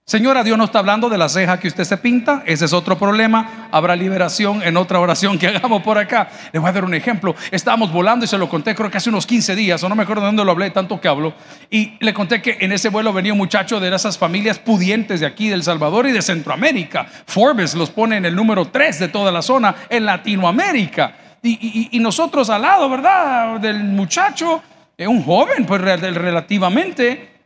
Señora, 0.10 0.42
Dios 0.42 0.58
no 0.58 0.64
está 0.64 0.80
hablando 0.80 1.10
de 1.10 1.18
la 1.18 1.28
ceja 1.28 1.60
que 1.60 1.68
usted 1.68 1.84
se 1.84 1.98
pinta, 1.98 2.42
ese 2.46 2.64
es 2.64 2.72
otro 2.72 2.98
problema. 2.98 3.68
Habrá 3.74 3.94
liberación 3.94 4.64
en 4.64 4.78
otra 4.78 5.02
oración 5.02 5.38
que 5.38 5.48
hagamos 5.50 5.84
por 5.84 5.98
acá. 5.98 6.30
Le 6.54 6.60
voy 6.60 6.70
a 6.70 6.72
dar 6.72 6.86
un 6.86 6.94
ejemplo. 6.94 7.36
Estábamos 7.52 7.92
volando 7.92 8.24
y 8.24 8.28
se 8.30 8.38
lo 8.38 8.48
conté, 8.48 8.74
creo 8.74 8.90
que 8.90 9.00
hace 9.00 9.10
unos 9.10 9.26
15 9.26 9.54
días, 9.54 9.84
o 9.84 9.90
no 9.90 9.96
me 9.96 10.04
acuerdo 10.04 10.22
de 10.22 10.28
dónde 10.28 10.46
lo 10.46 10.52
hablé, 10.52 10.70
tanto 10.70 11.02
que 11.02 11.10
hablo. 11.10 11.34
Y 11.70 11.98
le 12.00 12.14
conté 12.14 12.42
que 12.42 12.56
en 12.62 12.72
ese 12.72 12.88
vuelo 12.88 13.12
venía 13.12 13.34
un 13.34 13.38
muchacho 13.38 13.82
de 13.82 13.94
esas 13.94 14.18
familias 14.18 14.60
pudientes 14.60 15.20
de 15.20 15.26
aquí, 15.26 15.50
del 15.50 15.62
Salvador 15.62 16.08
y 16.08 16.14
de 16.14 16.22
Centroamérica. 16.22 17.06
Forbes 17.26 17.76
los 17.76 17.90
pone 17.90 18.16
en 18.16 18.24
el 18.24 18.34
número 18.34 18.70
3 18.70 19.00
de 19.00 19.08
toda 19.10 19.30
la 19.30 19.42
zona, 19.42 19.76
en 19.90 20.06
Latinoamérica. 20.06 21.16
Y, 21.44 22.00
nosotros 22.00 22.50
al 22.50 22.62
lado, 22.62 22.90
¿verdad? 22.90 23.60
Del 23.60 23.84
muchacho, 23.84 24.64
eh, 24.98 25.06
un 25.06 25.22
joven, 25.22 25.66
pues 25.66 25.82
relativamente 25.82 27.37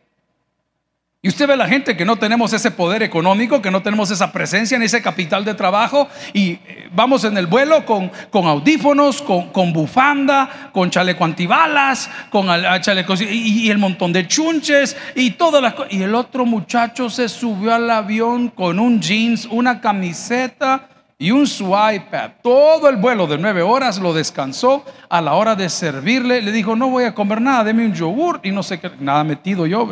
y 1.23 1.29
usted 1.29 1.47
ve 1.47 1.55
la 1.55 1.67
gente 1.67 1.95
que 1.95 2.03
no 2.03 2.15
tenemos 2.15 2.51
ese 2.51 2.71
poder 2.71 3.03
económico, 3.03 3.61
que 3.61 3.69
no 3.69 3.83
tenemos 3.83 4.09
esa 4.09 4.31
presencia 4.31 4.79
ni 4.79 4.85
ese 4.85 5.03
capital 5.03 5.45
de 5.45 5.53
trabajo 5.53 6.07
y 6.33 6.53
eh, 6.53 6.89
vamos 6.91 7.23
en 7.25 7.37
el 7.37 7.45
vuelo 7.45 7.85
con, 7.85 8.11
con 8.31 8.47
audífonos, 8.47 9.21
con, 9.21 9.71
bufanda, 9.71 10.71
con 10.71 10.89
chaleco 10.89 11.23
antibalas, 11.23 12.09
con 12.31 12.47
chaleco 12.81 13.13
y, 13.19 13.65
y, 13.65 13.69
el 13.69 13.77
montón 13.77 14.11
de 14.11 14.27
chunches 14.27 14.97
y 15.13 15.29
todas 15.31 15.61
las 15.61 15.75
cosas. 15.75 15.93
Y 15.93 16.01
el 16.01 16.15
otro 16.15 16.43
muchacho 16.43 17.07
se 17.07 17.29
subió 17.29 17.75
al 17.75 17.87
avión 17.91 18.47
con 18.47 18.79
un 18.79 18.99
jeans, 18.99 19.45
una 19.45 19.79
camiseta 19.79 20.87
y 21.21 21.29
un 21.29 21.45
su 21.45 21.65
iPad. 21.65 22.31
Todo 22.41 22.89
el 22.89 22.95
vuelo 22.95 23.27
de 23.27 23.37
nueve 23.37 23.61
horas 23.61 23.99
lo 23.99 24.11
descansó. 24.11 24.83
A 25.07 25.21
la 25.21 25.35
hora 25.35 25.55
de 25.55 25.69
servirle, 25.69 26.41
le 26.41 26.51
dijo: 26.51 26.75
No 26.75 26.89
voy 26.89 27.03
a 27.03 27.13
comer 27.13 27.39
nada, 27.39 27.63
deme 27.63 27.85
un 27.85 27.93
yogur 27.93 28.39
y 28.41 28.49
no 28.49 28.63
sé 28.63 28.79
qué, 28.79 28.89
nada 28.99 29.23
metido 29.23 29.67
yo. 29.67 29.87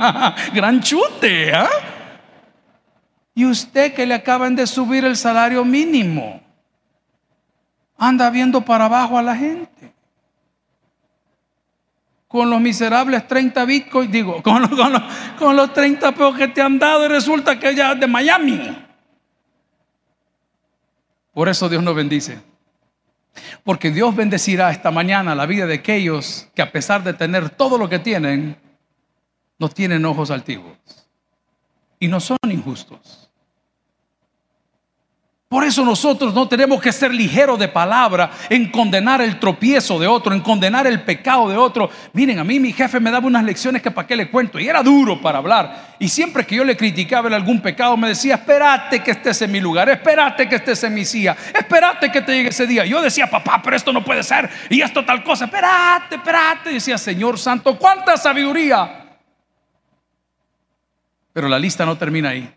Gran 0.52 0.82
chute, 0.82 1.54
¿ah? 1.54 1.70
Y 3.34 3.46
usted 3.46 3.94
que 3.94 4.04
le 4.04 4.12
acaban 4.12 4.54
de 4.54 4.66
subir 4.66 5.06
el 5.06 5.16
salario 5.16 5.64
mínimo, 5.64 6.42
anda 7.96 8.28
viendo 8.28 8.60
para 8.60 8.84
abajo 8.84 9.16
a 9.16 9.22
la 9.22 9.34
gente. 9.34 9.94
Con 12.28 12.50
los 12.50 12.60
miserables 12.60 13.26
30 13.26 13.64
bitcoins, 13.64 14.12
digo, 14.12 14.42
con 14.42 14.60
los, 14.60 14.70
con 14.70 14.92
los, 14.92 15.02
con 15.38 15.56
los 15.56 15.72
30 15.72 16.12
pesos 16.12 16.36
que 16.36 16.48
te 16.48 16.60
han 16.60 16.78
dado 16.78 17.06
y 17.06 17.08
resulta 17.08 17.58
que 17.58 17.74
ya 17.74 17.92
es 17.92 18.00
de 18.00 18.06
Miami. 18.06 18.85
Por 21.36 21.50
eso 21.50 21.68
Dios 21.68 21.82
nos 21.82 21.94
bendice. 21.94 22.38
Porque 23.62 23.90
Dios 23.90 24.16
bendecirá 24.16 24.70
esta 24.70 24.90
mañana 24.90 25.34
la 25.34 25.44
vida 25.44 25.66
de 25.66 25.74
aquellos 25.74 26.48
que 26.54 26.62
a 26.62 26.72
pesar 26.72 27.04
de 27.04 27.12
tener 27.12 27.50
todo 27.50 27.76
lo 27.76 27.90
que 27.90 27.98
tienen, 27.98 28.56
no 29.58 29.68
tienen 29.68 30.06
ojos 30.06 30.30
altivos 30.30 30.78
y 32.00 32.08
no 32.08 32.20
son 32.20 32.38
injustos. 32.48 33.25
Por 35.48 35.62
eso 35.62 35.84
nosotros 35.84 36.34
no 36.34 36.48
tenemos 36.48 36.82
que 36.82 36.90
ser 36.90 37.14
ligeros 37.14 37.56
de 37.56 37.68
palabra 37.68 38.32
en 38.50 38.68
condenar 38.68 39.20
el 39.20 39.38
tropiezo 39.38 39.96
de 39.96 40.08
otro, 40.08 40.34
en 40.34 40.40
condenar 40.40 40.88
el 40.88 41.02
pecado 41.02 41.48
de 41.48 41.56
otro. 41.56 41.88
Miren, 42.12 42.40
a 42.40 42.44
mí 42.44 42.58
mi 42.58 42.72
jefe 42.72 42.98
me 42.98 43.12
daba 43.12 43.28
unas 43.28 43.44
lecciones 43.44 43.80
que 43.80 43.92
para 43.92 44.08
qué 44.08 44.16
le 44.16 44.28
cuento 44.28 44.58
y 44.58 44.66
era 44.66 44.82
duro 44.82 45.20
para 45.20 45.38
hablar. 45.38 45.94
Y 46.00 46.08
siempre 46.08 46.44
que 46.44 46.56
yo 46.56 46.64
le 46.64 46.76
criticaba 46.76 47.28
algún 47.36 47.60
pecado 47.60 47.96
me 47.96 48.08
decía, 48.08 48.34
espérate 48.34 49.04
que 49.04 49.12
estés 49.12 49.40
en 49.42 49.52
mi 49.52 49.60
lugar, 49.60 49.88
espérate 49.88 50.48
que 50.48 50.56
estés 50.56 50.82
en 50.82 50.94
mi 50.94 51.04
silla, 51.04 51.36
espérate 51.54 52.10
que 52.10 52.22
te 52.22 52.32
llegue 52.32 52.48
ese 52.48 52.66
día. 52.66 52.84
Yo 52.84 53.00
decía, 53.00 53.30
papá, 53.30 53.60
pero 53.62 53.76
esto 53.76 53.92
no 53.92 54.02
puede 54.02 54.24
ser 54.24 54.50
y 54.68 54.80
esto 54.80 55.04
tal 55.04 55.22
cosa, 55.22 55.44
espérate, 55.44 56.16
espérate. 56.16 56.70
Y 56.72 56.74
decía, 56.74 56.98
Señor 56.98 57.38
Santo, 57.38 57.78
cuánta 57.78 58.16
sabiduría. 58.16 59.04
Pero 61.32 61.48
la 61.48 61.58
lista 61.60 61.86
no 61.86 61.96
termina 61.96 62.30
ahí. 62.30 62.55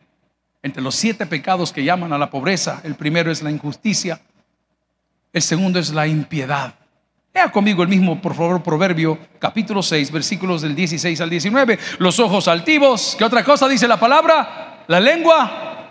Entre 0.62 0.82
los 0.82 0.96
siete 0.96 1.26
pecados 1.26 1.72
que 1.72 1.84
llaman 1.84 2.12
a 2.12 2.18
la 2.18 2.30
pobreza, 2.30 2.82
el 2.84 2.96
primero 2.96 3.32
es 3.32 3.42
la 3.42 3.52
injusticia, 3.52 4.22
el 5.32 5.42
segundo 5.42 5.80
es 5.80 5.92
la 5.92 6.06
impiedad. 6.06 6.74
Lea 7.34 7.52
conmigo 7.52 7.84
el 7.84 7.90
mismo, 7.90 8.22
por 8.22 8.34
favor, 8.34 8.62
Proverbio 8.62 9.18
capítulo 9.38 9.82
6, 9.82 10.12
versículos 10.12 10.62
del 10.62 10.76
16 10.76 11.22
al 11.22 11.30
19. 11.30 11.80
Los 12.00 12.20
ojos 12.20 12.48
altivos, 12.48 13.16
¿qué 13.18 13.24
otra 13.24 13.44
cosa 13.44 13.68
dice 13.68 13.88
la 13.88 14.00
palabra? 14.00 14.84
La 14.88 15.00
lengua. 15.00 15.88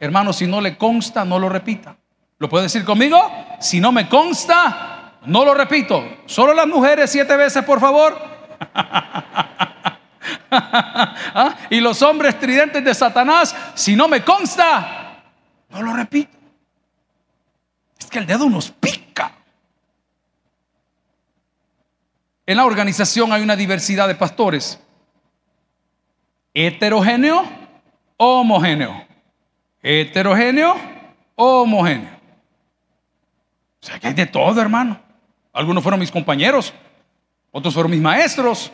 Hermano, 0.00 0.32
si 0.32 0.46
no 0.46 0.60
le 0.60 0.78
consta, 0.78 1.24
no 1.24 1.38
lo 1.38 1.48
repita. 1.48 1.96
¿Lo 2.38 2.48
puede 2.48 2.64
decir 2.64 2.84
conmigo? 2.84 3.20
Si 3.60 3.80
no 3.80 3.92
me 3.92 4.08
consta, 4.08 5.14
no 5.26 5.44
lo 5.44 5.54
repito. 5.54 6.04
Solo 6.26 6.54
las 6.54 6.66
mujeres 6.66 7.10
siete 7.10 7.36
veces, 7.36 7.64
por 7.64 7.80
favor. 7.80 8.16
¿Ah? 11.34 11.56
Y 11.70 11.80
los 11.80 12.02
hombres 12.02 12.38
tridentes 12.38 12.84
de 12.84 12.94
Satanás, 12.94 13.54
si 13.74 13.96
no 13.96 14.08
me 14.08 14.24
consta, 14.24 15.22
no 15.70 15.82
lo 15.82 15.92
repito. 15.92 16.36
Es 17.98 18.06
que 18.06 18.18
el 18.18 18.26
dedo 18.26 18.48
nos 18.48 18.70
pica. 18.70 19.32
En 22.46 22.56
la 22.56 22.66
organización 22.66 23.32
hay 23.32 23.42
una 23.42 23.56
diversidad 23.56 24.06
de 24.06 24.14
pastores. 24.14 24.78
Heterogéneo, 26.52 27.44
homogéneo. 28.16 29.06
Heterogéneo, 29.82 30.76
homogéneo. 31.34 32.14
O 33.82 33.86
sea 33.86 33.98
que 33.98 34.08
hay 34.08 34.14
de 34.14 34.26
todo, 34.26 34.60
hermano. 34.60 35.00
Algunos 35.52 35.82
fueron 35.82 36.00
mis 36.00 36.10
compañeros, 36.10 36.72
otros 37.50 37.74
fueron 37.74 37.90
mis 37.90 38.00
maestros, 38.00 38.72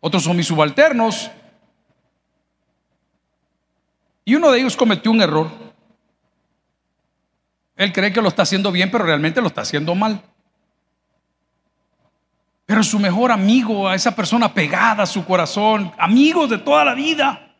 otros 0.00 0.24
son 0.24 0.36
mis 0.36 0.46
subalternos. 0.46 1.30
Y 4.24 4.34
uno 4.34 4.50
de 4.50 4.60
ellos 4.60 4.76
cometió 4.76 5.10
un 5.10 5.20
error. 5.20 5.50
Él 7.76 7.92
cree 7.92 8.12
que 8.12 8.20
lo 8.20 8.28
está 8.28 8.42
haciendo 8.42 8.72
bien, 8.72 8.90
pero 8.90 9.04
realmente 9.04 9.40
lo 9.40 9.46
está 9.46 9.62
haciendo 9.62 9.94
mal. 9.94 10.22
Pero 12.66 12.82
su 12.82 12.98
mejor 12.98 13.32
amigo, 13.32 13.88
a 13.88 13.94
esa 13.94 14.14
persona 14.14 14.52
pegada 14.54 15.02
a 15.02 15.06
su 15.06 15.24
corazón, 15.24 15.92
amigos 15.98 16.50
de 16.50 16.58
toda 16.58 16.84
la 16.84 16.94
vida, 16.94 17.54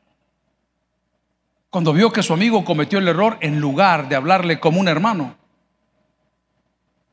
cuando 1.68 1.92
vio 1.92 2.12
que 2.12 2.22
su 2.22 2.32
amigo 2.32 2.64
cometió 2.64 2.98
el 2.98 3.08
error, 3.08 3.36
en 3.40 3.60
lugar 3.60 4.08
de 4.08 4.16
hablarle 4.16 4.60
como 4.60 4.78
un 4.78 4.88
hermano, 4.88 5.36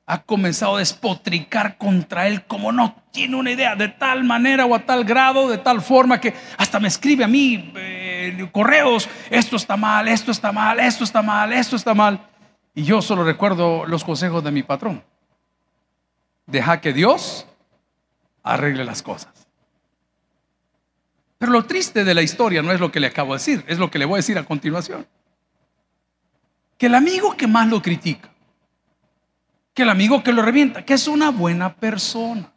ha 0.10 0.24
comenzado 0.24 0.78
a 0.78 0.80
despotricar 0.80 1.78
contra 1.78 2.28
él 2.28 2.46
como 2.46 2.72
no 2.72 2.96
tiene 3.12 3.36
una 3.36 3.52
idea, 3.52 3.76
de 3.76 3.90
tal 3.90 4.24
manera 4.24 4.66
o 4.66 4.74
a 4.74 4.80
tal 4.80 5.04
grado, 5.04 5.50
de 5.50 5.58
tal 5.58 5.82
forma 5.82 6.22
que 6.22 6.34
hasta 6.58 6.80
me 6.80 6.88
escribe 6.88 7.26
a 7.26 7.28
mí 7.28 7.74
eh, 7.76 8.50
correos, 8.54 9.10
esto 9.30 9.58
está 9.58 9.76
mal, 9.76 10.08
esto 10.08 10.32
está 10.32 10.54
mal, 10.54 10.80
esto 10.80 11.04
está 11.04 11.22
mal, 11.22 11.52
esto 11.52 11.76
está 11.76 11.94
mal. 11.94 12.22
Y 12.74 12.84
yo 12.84 13.02
solo 13.02 13.26
recuerdo 13.26 13.86
los 13.86 14.06
consejos 14.06 14.42
de 14.46 14.52
mi 14.52 14.64
patrón. 14.64 15.04
Deja 16.46 16.80
que 16.80 16.94
Dios 16.94 17.46
arregle 18.44 18.86
las 18.86 19.02
cosas. 19.02 19.48
Pero 21.38 21.52
lo 21.52 21.66
triste 21.66 22.06
de 22.06 22.14
la 22.14 22.22
historia 22.22 22.62
no 22.62 22.72
es 22.72 22.80
lo 22.80 22.94
que 22.94 23.02
le 23.02 23.08
acabo 23.08 23.34
de 23.34 23.40
decir, 23.40 23.66
es 23.68 23.78
lo 23.78 23.92
que 23.92 24.00
le 24.00 24.06
voy 24.06 24.16
a 24.16 24.18
decir 24.18 24.38
a 24.38 24.46
continuación. 24.46 25.06
Que 26.78 26.86
el 26.86 26.96
amigo 26.96 27.36
que 27.36 27.48
más 27.48 27.68
lo 27.68 27.82
critica, 27.82 28.30
que 29.78 29.84
el 29.84 29.90
amigo 29.92 30.24
que 30.24 30.34
lo 30.34 30.42
revienta, 30.42 30.84
que 30.84 30.96
es 30.96 31.08
una 31.08 31.30
buena 31.30 31.72
persona. 31.72 32.52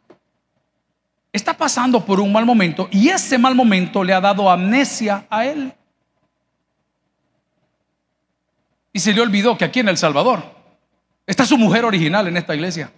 Está 1.31 1.55
pasando 1.55 2.03
por 2.03 2.19
un 2.19 2.33
mal 2.33 2.47
momento 2.47 2.89
y 2.91 3.09
ese 3.09 3.37
mal 3.37 3.53
momento 3.53 4.03
le 4.03 4.11
ha 4.11 4.19
dado 4.19 4.49
amnesia 4.49 5.27
a 5.29 5.45
él. 5.45 5.71
Y 8.91 8.99
se 8.99 9.13
le 9.13 9.21
olvidó 9.21 9.55
que 9.55 9.65
aquí 9.65 9.81
en 9.81 9.89
El 9.89 9.97
Salvador 9.97 10.43
está 11.27 11.45
su 11.45 11.59
mujer 11.59 11.85
original 11.85 12.27
en 12.27 12.37
esta 12.37 12.55
iglesia. 12.55 12.91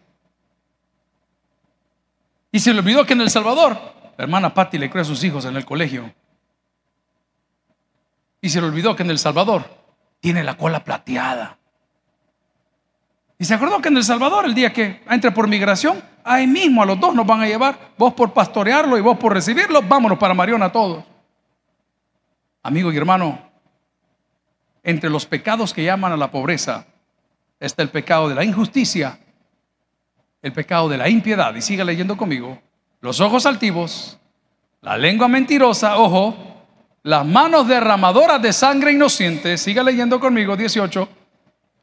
Y 2.49 2.61
se 2.61 2.71
le 2.71 2.79
olvidó 2.79 3.05
que 3.05 3.11
en 3.11 3.19
El 3.19 3.29
Salvador 3.29 3.77
la 4.17 4.23
hermana 4.23 4.53
Patty 4.53 4.77
le 4.77 4.89
cree 4.89 5.01
a 5.01 5.05
sus 5.05 5.21
hijos 5.25 5.43
en 5.43 5.57
el 5.57 5.65
colegio. 5.65 6.13
Y 8.39 8.47
se 8.47 8.61
le 8.61 8.67
olvidó 8.67 8.95
que 8.95 9.03
en 9.03 9.09
El 9.09 9.19
Salvador 9.19 9.65
tiene 10.21 10.45
la 10.45 10.55
cola 10.55 10.81
plateada. 10.81 11.57
Y 13.43 13.45
se 13.45 13.55
acordó 13.55 13.81
que 13.81 13.89
en 13.89 13.97
El 13.97 14.05
Salvador, 14.05 14.45
el 14.45 14.53
día 14.53 14.71
que 14.71 15.01
entre 15.09 15.29
por 15.29 15.49
migración, 15.49 16.01
ahí 16.23 16.47
mismo 16.47 16.81
a 16.81 16.85
los 16.85 16.97
dos 16.97 17.13
nos 17.13 17.27
van 17.27 17.41
a 17.41 17.45
llevar, 17.45 17.77
vos 17.97 18.13
por 18.13 18.31
pastorearlo 18.31 18.97
y 18.97 19.01
vos 19.01 19.17
por 19.17 19.33
recibirlo, 19.33 19.81
vámonos 19.81 20.17
para 20.17 20.33
Mariona 20.33 20.71
todos. 20.71 21.03
Amigo 22.61 22.89
y 22.93 22.95
hermano, 22.95 23.37
entre 24.81 25.09
los 25.09 25.25
pecados 25.25 25.73
que 25.73 25.83
llaman 25.83 26.13
a 26.13 26.15
la 26.15 26.31
pobreza 26.31 26.85
está 27.59 27.83
el 27.83 27.89
pecado 27.89 28.29
de 28.29 28.35
la 28.35 28.45
injusticia, 28.45 29.19
el 30.41 30.53
pecado 30.53 30.87
de 30.87 30.99
la 30.99 31.09
impiedad, 31.09 31.53
y 31.53 31.61
siga 31.61 31.83
leyendo 31.83 32.15
conmigo, 32.15 32.61
los 33.01 33.19
ojos 33.19 33.45
altivos, 33.45 34.17
la 34.79 34.97
lengua 34.97 35.27
mentirosa, 35.27 35.97
ojo, 35.97 36.33
las 37.01 37.25
manos 37.25 37.67
derramadoras 37.67 38.41
de 38.41 38.53
sangre 38.53 38.93
inocente, 38.93 39.57
siga 39.57 39.83
leyendo 39.83 40.17
conmigo, 40.17 40.55
18, 40.55 41.22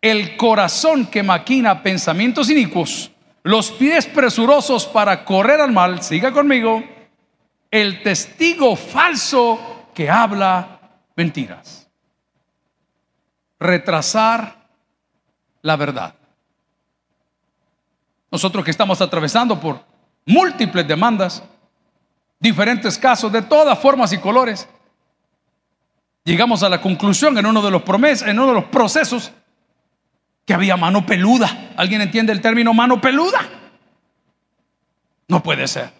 el 0.01 0.37
corazón 0.37 1.07
que 1.07 1.23
maquina 1.23 1.83
pensamientos 1.83 2.49
inicuos, 2.51 3.11
los 3.43 3.71
pies 3.71 4.07
presurosos 4.07 4.87
para 4.87 5.25
correr 5.25 5.61
al 5.61 5.73
mal, 5.73 6.03
siga 6.03 6.33
conmigo, 6.33 6.83
el 7.71 8.03
testigo 8.03 8.77
falso 8.77 9.89
que 9.95 10.11
habla 10.11 10.81
mentiras. 11.17 11.89
Retrasar 13.59 14.57
la 15.63 15.77
verdad. 15.77 16.15
Nosotros 18.31 18.65
que 18.65 18.71
estamos 18.71 19.01
atravesando 19.01 19.61
por 19.61 19.85
múltiples 20.25 20.87
demandas, 20.87 21.43
diferentes 22.39 22.97
casos 22.97 23.31
de 23.31 23.43
todas 23.43 23.79
formas 23.79 24.13
y 24.13 24.19
colores, 24.19 24.69
llegamos 26.25 26.63
a 26.63 26.69
la 26.69 26.81
conclusión 26.81 27.37
en 27.37 27.45
uno 27.45 27.61
de 27.61 27.71
los 27.71 27.83
promesas, 27.83 28.29
en 28.29 28.39
uno 28.39 28.49
de 28.49 28.55
los 28.55 28.65
procesos 28.65 29.33
que 30.51 30.55
había 30.55 30.77
mano 30.77 31.07
peluda. 31.07 31.71
¿Alguien 31.77 32.01
entiende 32.01 32.33
el 32.33 32.41
término 32.41 32.75
mano 32.75 33.01
peluda? 33.01 33.39
No 35.29 35.41
puede 35.45 35.69
ser. 35.69 35.93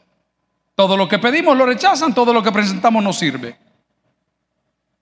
Todo 0.75 0.97
lo 0.97 1.07
que 1.07 1.21
pedimos 1.21 1.57
lo 1.57 1.67
rechazan, 1.67 2.13
todo 2.13 2.35
lo 2.35 2.43
que 2.43 2.51
presentamos 2.51 3.01
no 3.01 3.13
sirve. 3.13 3.57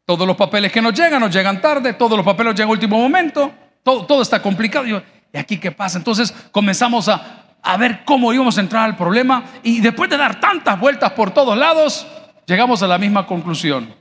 Todos 0.05 0.27
los 0.27 0.37
papeles 0.37 0.71
que 0.71 0.83
nos 0.83 0.93
llegan 0.93 1.21
nos 1.21 1.35
llegan 1.35 1.63
tarde, 1.63 1.95
todos 1.95 2.19
los 2.19 2.27
papeles 2.27 2.53
llegan 2.53 2.69
en 2.69 2.73
último 2.73 2.99
momento, 2.99 3.51
todo, 3.83 4.21
está 4.21 4.43
complicado. 4.43 4.87
¿Y 4.87 5.39
aquí 5.39 5.57
qué 5.57 5.73
pasa? 5.73 5.97
Entonces 5.97 6.31
comenzamos 6.53 7.09
a, 7.09 7.47
a 7.63 7.77
ver 7.79 8.05
cómo 8.05 8.35
íbamos 8.35 8.59
a 8.59 8.61
entrar 8.61 8.85
al 8.85 8.97
problema 8.97 9.45
y 9.63 9.81
después 9.81 10.11
de 10.11 10.19
dar 10.19 10.41
tantas 10.41 10.79
vueltas 10.79 11.13
por 11.13 11.31
todos 11.31 11.57
lados, 11.57 12.07
llegamos 12.45 12.83
a 12.83 12.87
la 12.87 12.99
misma 12.99 13.27
conclusión. 13.27 13.95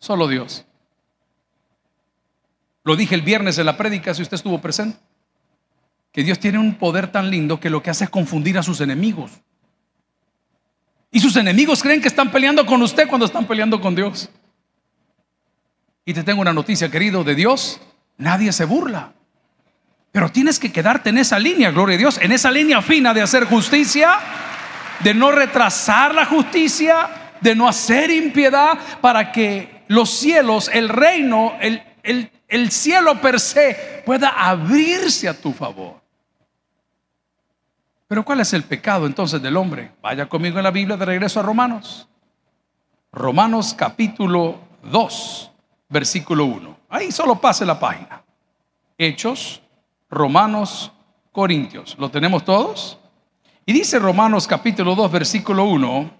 Solo 0.00 0.26
Dios. 0.26 0.66
Lo 2.84 2.96
dije 2.96 3.14
el 3.14 3.22
viernes 3.22 3.58
en 3.58 3.66
la 3.66 3.76
prédica, 3.76 4.14
si 4.14 4.22
usted 4.22 4.34
estuvo 4.34 4.60
presente, 4.60 4.98
que 6.12 6.24
Dios 6.24 6.38
tiene 6.38 6.58
un 6.58 6.74
poder 6.74 7.10
tan 7.10 7.30
lindo 7.30 7.58
que 7.58 7.70
lo 7.70 7.82
que 7.82 7.90
hace 7.90 8.04
es 8.04 8.10
confundir 8.10 8.58
a 8.58 8.62
sus 8.62 8.80
enemigos. 8.80 9.30
Y 11.10 11.20
sus 11.20 11.36
enemigos 11.36 11.82
creen 11.82 12.00
que 12.00 12.08
están 12.08 12.30
peleando 12.30 12.66
con 12.66 12.82
usted 12.82 13.06
cuando 13.08 13.26
están 13.26 13.46
peleando 13.46 13.80
con 13.80 13.94
Dios. 13.94 14.30
Y 16.04 16.14
te 16.14 16.24
tengo 16.24 16.40
una 16.40 16.52
noticia, 16.52 16.90
querido, 16.90 17.22
de 17.22 17.34
Dios, 17.34 17.80
nadie 18.16 18.52
se 18.52 18.64
burla. 18.64 19.12
Pero 20.10 20.30
tienes 20.30 20.58
que 20.58 20.72
quedarte 20.72 21.10
en 21.10 21.18
esa 21.18 21.38
línea, 21.38 21.70
gloria 21.70 21.94
a 21.94 21.98
Dios, 21.98 22.18
en 22.20 22.32
esa 22.32 22.50
línea 22.50 22.82
fina 22.82 23.14
de 23.14 23.22
hacer 23.22 23.44
justicia, 23.44 24.18
de 25.00 25.14
no 25.14 25.30
retrasar 25.30 26.14
la 26.14 26.26
justicia, 26.26 27.34
de 27.40 27.54
no 27.54 27.68
hacer 27.68 28.10
impiedad, 28.10 28.78
para 29.00 29.32
que 29.32 29.84
los 29.88 30.10
cielos, 30.10 30.70
el 30.72 30.88
reino, 30.88 31.54
el, 31.60 31.82
el, 32.02 32.30
el 32.52 32.70
cielo 32.70 33.18
per 33.18 33.40
se 33.40 34.02
pueda 34.04 34.28
abrirse 34.28 35.26
a 35.26 35.32
tu 35.32 35.54
favor. 35.54 36.02
Pero 38.06 38.26
¿cuál 38.26 38.40
es 38.40 38.52
el 38.52 38.64
pecado 38.64 39.06
entonces 39.06 39.40
del 39.40 39.56
hombre? 39.56 39.92
Vaya 40.02 40.28
conmigo 40.28 40.58
en 40.58 40.64
la 40.64 40.70
Biblia 40.70 40.98
de 40.98 41.06
regreso 41.06 41.40
a 41.40 41.42
Romanos. 41.42 42.06
Romanos 43.10 43.72
capítulo 43.72 44.58
2, 44.82 45.50
versículo 45.88 46.44
1. 46.44 46.76
Ahí 46.90 47.10
solo 47.10 47.40
pase 47.40 47.64
la 47.64 47.80
página. 47.80 48.22
Hechos, 48.98 49.62
Romanos, 50.10 50.92
Corintios. 51.32 51.96
¿Lo 51.98 52.10
tenemos 52.10 52.44
todos? 52.44 52.98
Y 53.64 53.72
dice 53.72 53.98
Romanos 53.98 54.46
capítulo 54.46 54.94
2, 54.94 55.10
versículo 55.10 55.64
1, 55.64 56.10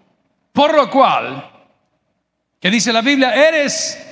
por 0.55 0.75
lo 0.75 0.89
cual, 0.89 1.51
que 2.59 2.71
dice 2.71 2.91
la 2.91 3.03
Biblia, 3.03 3.35
eres 3.35 4.12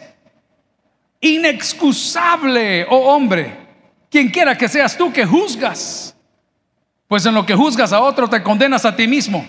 inexcusable, 1.20 2.86
oh 2.88 3.14
hombre, 3.14 3.68
quien 4.10 4.28
quiera 4.28 4.56
que 4.56 4.68
seas 4.68 4.96
tú 4.96 5.12
que 5.12 5.24
juzgas, 5.26 6.16
pues 7.06 7.26
en 7.26 7.34
lo 7.34 7.44
que 7.44 7.54
juzgas 7.54 7.92
a 7.92 8.00
otro 8.00 8.28
te 8.28 8.42
condenas 8.42 8.84
a 8.84 8.94
ti 8.94 9.06
mismo, 9.06 9.46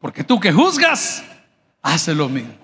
porque 0.00 0.24
tú 0.24 0.40
que 0.40 0.52
juzgas, 0.52 1.24
haces 1.82 2.16
lo 2.16 2.28
mismo. 2.28 2.54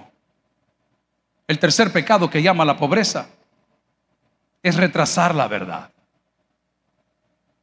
El 1.47 1.59
tercer 1.59 1.93
pecado 1.93 2.29
que 2.29 2.43
llama 2.43 2.65
la 2.65 2.77
pobreza 2.77 3.29
es 4.63 4.75
retrasar 4.75 5.35
la 5.35 5.47
verdad. 5.47 5.91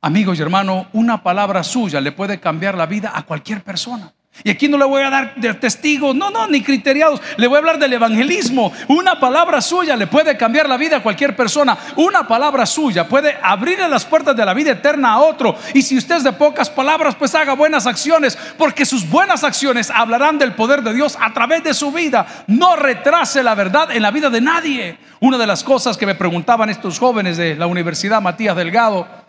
Amigos 0.01 0.39
y 0.39 0.41
hermanos, 0.41 0.87
una 0.93 1.21
palabra 1.21 1.63
suya 1.63 1.99
le 2.01 2.11
puede 2.11 2.39
cambiar 2.39 2.75
la 2.75 2.85
vida 2.85 3.11
a 3.13 3.23
cualquier 3.23 3.63
persona. 3.63 4.13
Y 4.43 4.49
aquí 4.49 4.67
no 4.67 4.77
le 4.77 4.85
voy 4.85 5.03
a 5.03 5.09
dar 5.11 5.35
de 5.35 5.53
testigos, 5.53 6.15
no, 6.15 6.31
no, 6.31 6.47
ni 6.47 6.61
criteriados. 6.61 7.21
Le 7.37 7.47
voy 7.47 7.55
a 7.55 7.59
hablar 7.59 7.77
del 7.77 7.93
evangelismo. 7.93 8.73
Una 8.87 9.19
palabra 9.19 9.61
suya 9.61 9.95
le 9.95 10.07
puede 10.07 10.35
cambiar 10.35 10.67
la 10.67 10.75
vida 10.75 10.97
a 10.97 11.03
cualquier 11.03 11.35
persona. 11.35 11.77
Una 11.97 12.27
palabra 12.27 12.65
suya 12.65 13.07
puede 13.07 13.37
abrirle 13.41 13.87
las 13.87 14.05
puertas 14.05 14.35
de 14.35 14.43
la 14.43 14.55
vida 14.55 14.71
eterna 14.71 15.13
a 15.13 15.19
otro. 15.19 15.55
Y 15.75 15.83
si 15.83 15.97
usted 15.97 16.15
es 16.15 16.23
de 16.23 16.33
pocas 16.33 16.69
palabras, 16.69 17.15
pues 17.15 17.35
haga 17.35 17.53
buenas 17.53 17.85
acciones, 17.85 18.37
porque 18.57 18.85
sus 18.85 19.07
buenas 19.07 19.43
acciones 19.43 19.91
hablarán 19.91 20.39
del 20.39 20.53
poder 20.53 20.81
de 20.81 20.93
Dios 20.93 21.15
a 21.21 21.31
través 21.31 21.63
de 21.63 21.73
su 21.75 21.91
vida. 21.91 22.25
No 22.47 22.75
retrase 22.75 23.43
la 23.43 23.53
verdad 23.53 23.91
en 23.91 24.01
la 24.01 24.11
vida 24.11 24.31
de 24.31 24.41
nadie. 24.41 24.97
Una 25.19 25.37
de 25.37 25.47
las 25.47 25.63
cosas 25.63 25.95
que 25.95 26.07
me 26.07 26.15
preguntaban 26.15 26.69
estos 26.69 26.97
jóvenes 26.97 27.37
de 27.37 27.55
la 27.55 27.67
Universidad 27.67 28.21
Matías 28.21 28.55
Delgado 28.55 29.22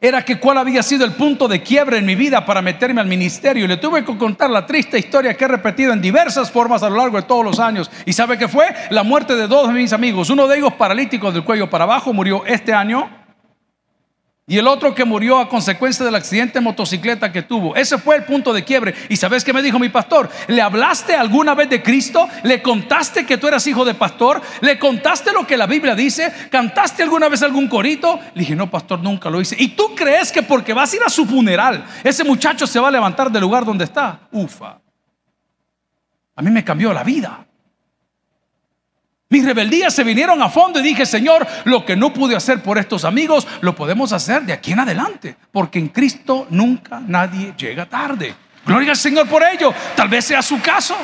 era 0.00 0.24
que 0.24 0.38
cuál 0.38 0.56
había 0.56 0.82
sido 0.82 1.04
el 1.04 1.12
punto 1.12 1.46
de 1.46 1.62
quiebre 1.62 1.98
en 1.98 2.06
mi 2.06 2.14
vida 2.14 2.46
para 2.46 2.62
meterme 2.62 3.02
al 3.02 3.06
ministerio. 3.06 3.64
Y 3.64 3.68
le 3.68 3.76
tuve 3.76 4.04
que 4.04 4.16
contar 4.16 4.48
la 4.48 4.64
triste 4.64 4.98
historia 4.98 5.34
que 5.34 5.44
he 5.44 5.48
repetido 5.48 5.92
en 5.92 6.00
diversas 6.00 6.50
formas 6.50 6.82
a 6.82 6.88
lo 6.88 6.96
largo 6.96 7.18
de 7.18 7.26
todos 7.26 7.44
los 7.44 7.60
años. 7.60 7.90
¿Y 8.06 8.12
sabe 8.14 8.38
qué 8.38 8.48
fue? 8.48 8.66
La 8.88 9.02
muerte 9.02 9.36
de 9.36 9.46
dos 9.46 9.68
de 9.68 9.74
mis 9.74 9.92
amigos. 9.92 10.30
Uno 10.30 10.48
de 10.48 10.56
ellos 10.56 10.72
paralítico 10.74 11.30
del 11.30 11.44
cuello 11.44 11.68
para 11.68 11.84
abajo 11.84 12.14
murió 12.14 12.46
este 12.46 12.72
año 12.72 13.19
y 14.50 14.58
el 14.58 14.66
otro 14.66 14.96
que 14.96 15.04
murió 15.04 15.38
a 15.38 15.48
consecuencia 15.48 16.04
del 16.04 16.16
accidente 16.16 16.54
de 16.54 16.60
motocicleta 16.60 17.30
que 17.30 17.42
tuvo. 17.42 17.76
Ese 17.76 17.98
fue 17.98 18.16
el 18.16 18.24
punto 18.24 18.52
de 18.52 18.64
quiebre. 18.64 18.96
¿Y 19.08 19.14
sabes 19.14 19.44
qué 19.44 19.52
me 19.52 19.62
dijo 19.62 19.78
mi 19.78 19.90
pastor? 19.90 20.28
¿Le 20.48 20.60
hablaste 20.60 21.14
alguna 21.14 21.54
vez 21.54 21.70
de 21.70 21.80
Cristo? 21.80 22.28
¿Le 22.42 22.60
contaste 22.60 23.24
que 23.24 23.38
tú 23.38 23.46
eras 23.46 23.64
hijo 23.68 23.84
de 23.84 23.94
pastor? 23.94 24.42
¿Le 24.60 24.76
contaste 24.76 25.32
lo 25.32 25.46
que 25.46 25.56
la 25.56 25.68
Biblia 25.68 25.94
dice? 25.94 26.32
¿Cantaste 26.50 27.04
alguna 27.04 27.28
vez 27.28 27.44
algún 27.44 27.68
corito? 27.68 28.18
Le 28.34 28.40
dije, 28.40 28.56
no, 28.56 28.68
pastor, 28.68 28.98
nunca 29.00 29.30
lo 29.30 29.40
hice. 29.40 29.54
¿Y 29.56 29.68
tú 29.68 29.94
crees 29.94 30.32
que 30.32 30.42
porque 30.42 30.74
vas 30.74 30.92
a 30.92 30.96
ir 30.96 31.02
a 31.06 31.10
su 31.10 31.26
funeral, 31.26 31.84
ese 32.02 32.24
muchacho 32.24 32.66
se 32.66 32.80
va 32.80 32.88
a 32.88 32.90
levantar 32.90 33.30
del 33.30 33.42
lugar 33.42 33.64
donde 33.64 33.84
está? 33.84 34.18
Ufa. 34.32 34.80
A 36.34 36.42
mí 36.42 36.50
me 36.50 36.64
cambió 36.64 36.92
la 36.92 37.04
vida. 37.04 37.46
Mis 39.30 39.44
rebeldías 39.44 39.94
se 39.94 40.02
vinieron 40.02 40.42
a 40.42 40.48
fondo 40.48 40.80
y 40.80 40.82
dije, 40.82 41.06
Señor, 41.06 41.46
lo 41.64 41.84
que 41.84 41.94
no 41.94 42.12
pude 42.12 42.34
hacer 42.34 42.64
por 42.64 42.78
estos 42.78 43.04
amigos, 43.04 43.46
lo 43.60 43.76
podemos 43.76 44.12
hacer 44.12 44.42
de 44.42 44.52
aquí 44.52 44.72
en 44.72 44.80
adelante, 44.80 45.36
porque 45.52 45.78
en 45.78 45.86
Cristo 45.86 46.48
nunca 46.50 47.00
nadie 47.06 47.54
llega 47.56 47.86
tarde. 47.86 48.34
Gloria 48.66 48.90
al 48.90 48.96
Señor 48.96 49.28
por 49.28 49.44
ello. 49.44 49.72
Tal 49.94 50.08
vez 50.08 50.24
sea 50.24 50.42
su 50.42 50.60
caso. 50.60 50.96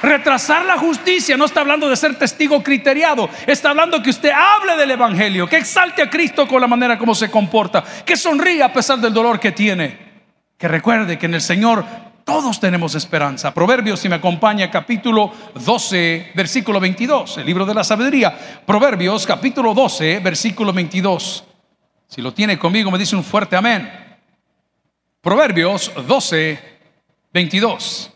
Retrasar 0.00 0.64
la 0.64 0.78
justicia 0.78 1.36
no 1.36 1.46
está 1.46 1.60
hablando 1.62 1.88
de 1.88 1.96
ser 1.96 2.16
testigo 2.16 2.62
criteriado, 2.62 3.28
está 3.48 3.70
hablando 3.70 4.00
que 4.00 4.10
usted 4.10 4.30
hable 4.30 4.76
del 4.76 4.92
Evangelio, 4.92 5.48
que 5.48 5.56
exalte 5.56 6.02
a 6.02 6.10
Cristo 6.10 6.46
con 6.46 6.60
la 6.60 6.68
manera 6.68 6.98
como 6.98 7.16
se 7.16 7.30
comporta, 7.30 7.82
que 8.04 8.16
sonríe 8.16 8.62
a 8.62 8.72
pesar 8.72 8.98
del 8.98 9.12
dolor 9.12 9.40
que 9.40 9.50
tiene, 9.50 9.98
que 10.56 10.68
recuerde 10.68 11.18
que 11.18 11.26
en 11.26 11.34
el 11.34 11.40
Señor 11.40 11.84
todos 12.24 12.60
tenemos 12.60 12.94
esperanza. 12.94 13.52
Proverbios, 13.52 14.00
si 14.00 14.08
me 14.08 14.16
acompaña, 14.16 14.70
capítulo 14.70 15.32
12, 15.54 16.32
versículo 16.34 16.78
22, 16.80 17.38
el 17.38 17.46
libro 17.46 17.66
de 17.66 17.74
la 17.74 17.84
sabiduría. 17.84 18.62
Proverbios, 18.64 19.26
capítulo 19.26 19.74
12, 19.74 20.20
versículo 20.20 20.72
22. 20.72 21.44
Si 22.08 22.22
lo 22.22 22.32
tiene 22.32 22.58
conmigo, 22.58 22.90
me 22.90 22.98
dice 22.98 23.16
un 23.16 23.24
fuerte 23.24 23.56
amén. 23.56 23.90
Proverbios 25.20 25.92
12, 26.06 26.58
22. 27.32 28.10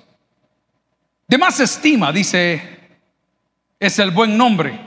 De 1.28 1.38
más 1.38 1.58
estima, 1.60 2.12
dice, 2.12 2.62
es 3.80 3.98
el 3.98 4.10
buen 4.10 4.36
nombre. 4.36 4.78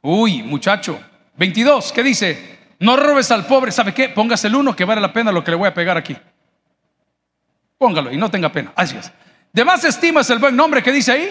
Uy, 0.00 0.42
muchacho. 0.42 1.00
22, 1.36 1.92
¿qué 1.92 2.02
dice? 2.02 2.58
No 2.80 2.96
robes 2.96 3.30
al 3.30 3.46
pobre. 3.46 3.70
¿Sabe 3.70 3.94
qué? 3.94 4.08
Póngase 4.08 4.48
el 4.48 4.56
uno 4.56 4.74
que 4.74 4.84
vale 4.84 5.00
la 5.00 5.12
pena 5.12 5.30
lo 5.30 5.44
que 5.44 5.52
le 5.52 5.56
voy 5.56 5.68
a 5.68 5.74
pegar 5.74 5.96
aquí. 5.96 6.16
Póngalo 7.82 8.12
y 8.12 8.16
no 8.16 8.30
tenga 8.30 8.52
pena. 8.52 8.72
Así 8.76 8.96
es. 8.96 9.10
De 9.52 9.64
más 9.64 9.82
estima 9.82 10.20
es 10.20 10.30
el 10.30 10.38
buen 10.38 10.54
nombre 10.54 10.84
que 10.84 10.92
dice 10.92 11.10
ahí. 11.10 11.28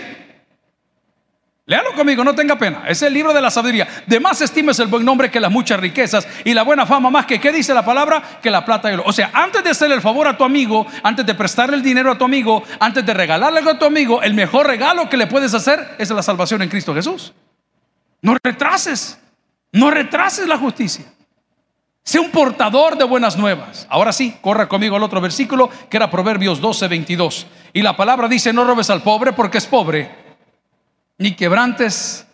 Léalo 1.66 1.94
conmigo, 1.94 2.26
no 2.26 2.36
tenga 2.36 2.58
pena. 2.58 2.84
Es 2.90 3.02
el 3.04 3.14
libro 3.14 3.32
de 3.32 3.40
la 3.40 3.50
sabiduría. 3.50 3.88
De 4.06 4.20
más 4.20 4.42
estimes 4.42 4.78
el 4.80 4.88
buen 4.88 5.06
nombre 5.06 5.32
que 5.32 5.40
las 5.40 5.50
muchas 5.50 5.80
riquezas 5.80 6.28
y 6.44 6.54
la 6.54 6.64
buena 6.64 6.86
fama 6.86 7.10
más 7.10 7.26
que, 7.26 7.40
¿qué 7.40 7.54
dice 7.54 7.74
la 7.74 7.86
palabra? 7.86 8.22
Que 8.42 8.52
la 8.52 8.66
plata. 8.66 8.92
O 9.06 9.14
sea, 9.14 9.32
antes 9.34 9.64
de 9.64 9.70
hacerle 9.70 9.96
el 9.96 10.02
favor 10.02 10.28
a 10.28 10.36
tu 10.36 10.44
amigo, 10.44 10.86
antes 11.04 11.26
de 11.26 11.34
prestarle 11.36 11.78
el 11.78 11.84
dinero 11.84 12.12
a 12.12 12.18
tu 12.18 12.26
amigo, 12.26 12.62
antes 12.82 13.06
de 13.06 13.14
regalarle 13.14 13.60
algo 13.60 13.72
a 13.72 13.80
tu 13.80 13.86
amigo, 13.86 14.22
el 14.22 14.34
mejor 14.34 14.68
regalo 14.68 15.08
que 15.08 15.16
le 15.16 15.28
puedes 15.28 15.54
hacer 15.54 15.96
es 15.98 16.10
la 16.10 16.22
salvación 16.22 16.62
en 16.62 16.68
Cristo 16.68 16.94
Jesús. 16.94 17.32
No 18.22 18.36
retrases, 18.44 19.18
no 19.72 19.90
retrases 19.90 20.50
la 20.50 20.58
justicia. 20.58 21.06
Sé 22.04 22.20
un 22.20 22.32
portador 22.32 22.98
de 22.98 23.04
buenas 23.04 23.38
nuevas. 23.38 23.86
Ahora 23.90 24.12
sí, 24.12 24.38
corra 24.42 24.68
conmigo 24.68 24.96
al 24.96 25.04
otro 25.04 25.22
versículo 25.22 25.70
que 25.90 25.98
era 25.98 26.10
Proverbios 26.10 26.60
12, 26.60 26.88
22. 26.88 27.48
Y 27.74 27.82
la 27.82 27.96
palabra 27.96 28.28
dice, 28.28 28.52
no 28.52 28.64
robes 28.64 28.90
al 28.90 29.04
pobre 29.04 29.34
porque 29.34 29.60
es 29.60 29.68
pobre 29.68 30.22
ni 31.22 31.34
quebrantes 31.36 32.28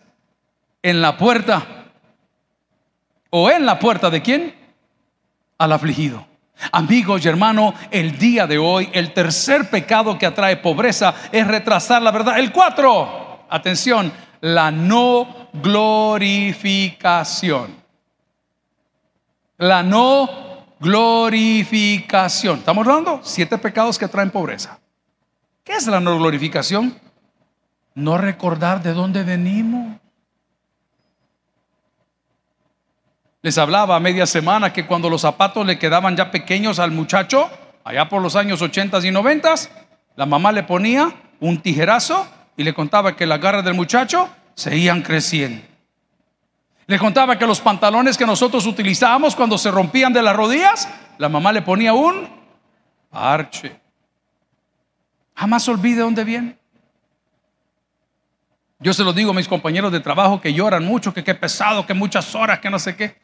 en 0.82 1.02
la 1.02 1.18
puerta 1.18 1.90
o 3.30 3.52
en 3.52 3.66
la 3.66 3.78
puerta 3.80 4.10
de 4.10 4.22
quién? 4.22 4.56
Al 5.58 5.74
afligido. 5.74 6.26
Amigos 6.72 7.26
y 7.26 7.28
hermano, 7.28 7.74
el 7.92 8.18
día 8.18 8.48
de 8.48 8.58
hoy 8.58 8.90
el 8.94 9.14
tercer 9.14 9.70
pecado 9.70 10.18
que 10.18 10.26
atrae 10.26 10.56
pobreza 10.58 11.14
es 11.34 11.46
retrasar 11.46 12.02
la 12.02 12.12
verdad. 12.12 12.40
El 12.40 12.54
cuatro, 12.54 13.46
atención, 13.50 14.14
la 14.40 14.72
no 14.72 15.50
glorificación. 15.52 17.76
La 19.58 19.84
no 19.84 20.30
glorificación. 20.80 22.60
Estamos 22.60 22.88
hablando 22.88 23.22
siete 23.24 23.58
pecados 23.58 23.98
que 23.98 24.06
atraen 24.06 24.32
pobreza. 24.32 24.80
¿Qué 25.64 25.74
es 25.74 25.88
la 25.88 26.00
no 26.00 26.18
glorificación? 26.18 26.96
no 27.98 28.16
recordar 28.20 28.84
de 28.84 28.94
dónde 28.94 29.24
venimos. 29.24 29.98
Les 33.42 33.58
hablaba 33.58 33.96
a 33.96 34.00
media 34.00 34.28
semana 34.28 34.72
que 34.72 34.86
cuando 34.86 35.10
los 35.10 35.22
zapatos 35.22 35.66
le 35.66 35.80
quedaban 35.80 36.16
ya 36.16 36.30
pequeños 36.30 36.78
al 36.78 36.92
muchacho, 36.92 37.50
allá 37.84 38.08
por 38.08 38.22
los 38.22 38.36
años 38.36 38.62
80 38.62 39.00
y 39.04 39.10
90, 39.10 39.56
la 40.16 40.26
mamá 40.28 40.52
le 40.52 40.62
ponía 40.62 41.12
un 41.40 41.60
tijerazo 41.60 42.28
y 42.56 42.64
le 42.64 42.76
contaba 42.76 43.16
que 43.16 43.26
las 43.26 43.42
garras 43.42 43.66
del 43.66 43.74
muchacho 43.74 44.30
seguían 44.54 45.02
creciendo. 45.02 45.64
Le 46.88 46.98
contaba 46.98 47.38
que 47.38 47.46
los 47.46 47.60
pantalones 47.60 48.18
que 48.18 48.26
nosotros 48.26 48.66
utilizábamos 48.66 49.36
cuando 49.36 49.58
se 49.58 49.70
rompían 49.70 50.14
de 50.14 50.22
las 50.22 50.36
rodillas, 50.36 50.88
la 51.18 51.28
mamá 51.28 51.52
le 51.52 51.62
ponía 51.62 51.94
un 51.94 52.30
parche. 53.10 53.78
Jamás 55.36 55.68
olvide 55.68 56.02
dónde 56.02 56.24
viene. 56.24 56.58
Yo 58.80 58.94
se 58.94 59.04
lo 59.04 59.12
digo 59.12 59.32
a 59.32 59.34
mis 59.34 59.50
compañeros 59.50 59.92
de 59.92 60.00
trabajo 60.00 60.40
que 60.40 60.54
lloran 60.54 60.86
mucho, 60.86 61.14
que 61.14 61.26
qué 61.26 61.36
pesado, 61.36 61.86
que 61.86 61.94
muchas 61.94 62.34
horas, 62.36 62.60
que 62.60 62.70
no 62.70 62.80
sé 62.80 62.96
qué. 62.96 63.18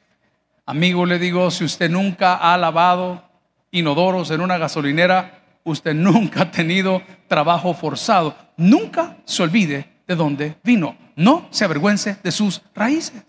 Amigo, 0.66 1.06
le 1.06 1.18
digo, 1.18 1.50
si 1.50 1.64
usted 1.64 1.90
nunca 1.90 2.36
ha 2.36 2.58
lavado 2.58 3.24
inodoros 3.72 4.30
en 4.32 4.42
una 4.42 4.58
gasolinera, 4.58 5.42
usted 5.64 5.94
nunca 5.94 6.42
ha 6.44 6.52
tenido 6.52 7.02
trabajo 7.30 7.74
forzado. 7.74 8.36
Nunca 8.58 9.18
se 9.24 9.42
olvide 9.42 9.90
de 10.06 10.16
dónde 10.16 10.56
vino. 10.64 10.98
No 11.16 11.48
se 11.50 11.64
avergüence 11.64 12.18
de 12.22 12.32
sus 12.32 12.62
raíces. 12.76 13.24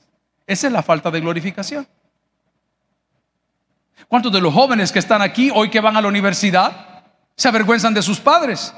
Esa 0.47 0.67
es 0.67 0.73
la 0.73 0.83
falta 0.83 1.11
de 1.11 1.21
glorificación. 1.21 1.87
¿Cuántos 4.09 4.33
de 4.33 4.41
los 4.41 4.53
jóvenes 4.53 4.93
que 4.93 4.99
están 4.99 5.23
aquí 5.23 5.51
hoy 5.55 5.71
que 5.71 5.81
van 5.81 5.97
a 5.97 6.03
la 6.03 6.09
universidad 6.09 7.05
se 7.37 7.49
avergüenzan 7.49 7.95
de 7.95 8.03
sus 8.03 8.21
padres? 8.21 8.75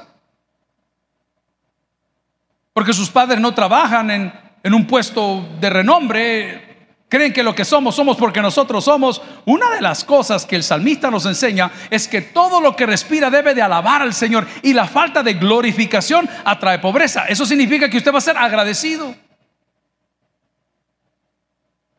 porque 2.77 2.93
sus 2.93 3.09
padres 3.09 3.39
no 3.39 3.55
trabajan 3.55 4.11
en, 4.11 4.31
en 4.61 4.73
un 4.75 4.85
puesto 4.85 5.49
de 5.59 5.67
renombre, 5.67 6.89
creen 7.09 7.33
que 7.33 7.41
lo 7.41 7.55
que 7.55 7.65
somos 7.65 7.95
somos 7.95 8.17
porque 8.17 8.39
nosotros 8.39 8.85
somos. 8.85 9.19
Una 9.45 9.71
de 9.71 9.81
las 9.81 10.03
cosas 10.03 10.45
que 10.45 10.55
el 10.55 10.61
salmista 10.61 11.09
nos 11.09 11.25
enseña 11.25 11.71
es 11.89 12.07
que 12.07 12.21
todo 12.21 12.61
lo 12.61 12.75
que 12.75 12.85
respira 12.85 13.31
debe 13.31 13.55
de 13.55 13.63
alabar 13.63 14.03
al 14.03 14.13
Señor 14.13 14.45
y 14.61 14.73
la 14.73 14.85
falta 14.85 15.23
de 15.23 15.33
glorificación 15.33 16.29
atrae 16.45 16.77
pobreza. 16.77 17.25
Eso 17.25 17.47
significa 17.47 17.89
que 17.89 17.97
usted 17.97 18.13
va 18.13 18.19
a 18.19 18.21
ser 18.21 18.37
agradecido. 18.37 19.15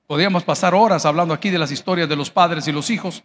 Podríamos 0.09 0.43
pasar 0.43 0.75
horas 0.75 1.05
hablando 1.05 1.35
aquí 1.35 1.51
de 1.51 1.59
las 1.59 1.71
historias 1.71 2.09
de 2.09 2.17
los 2.17 2.31
padres 2.31 2.67
y 2.67 2.73
los 2.73 2.89
hijos, 2.89 3.23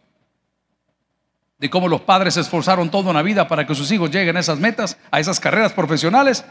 de 1.58 1.70
cómo 1.70 1.88
los 1.88 2.02
padres 2.02 2.34
se 2.34 2.42
esforzaron 2.42 2.92
toda 2.92 3.10
una 3.10 3.22
vida 3.22 3.48
para 3.48 3.66
que 3.66 3.74
sus 3.74 3.90
hijos 3.90 4.12
lleguen 4.12 4.36
a 4.36 4.42
esas 4.42 4.60
metas, 4.60 4.98
a 5.10 5.22
esas 5.22 5.40
carreras 5.40 5.72
profesionales, 5.72 6.44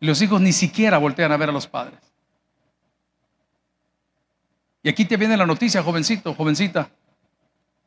y 0.00 0.06
los 0.06 0.22
hijos 0.22 0.40
ni 0.40 0.54
siquiera 0.54 0.96
voltean 0.96 1.30
a 1.30 1.36
ver 1.36 1.50
a 1.50 1.52
los 1.52 1.66
padres. 1.66 2.00
Y 4.82 4.88
aquí 4.88 5.04
te 5.04 5.18
viene 5.18 5.36
la 5.36 5.44
noticia, 5.44 5.82
jovencito, 5.82 6.34
jovencita. 6.34 6.88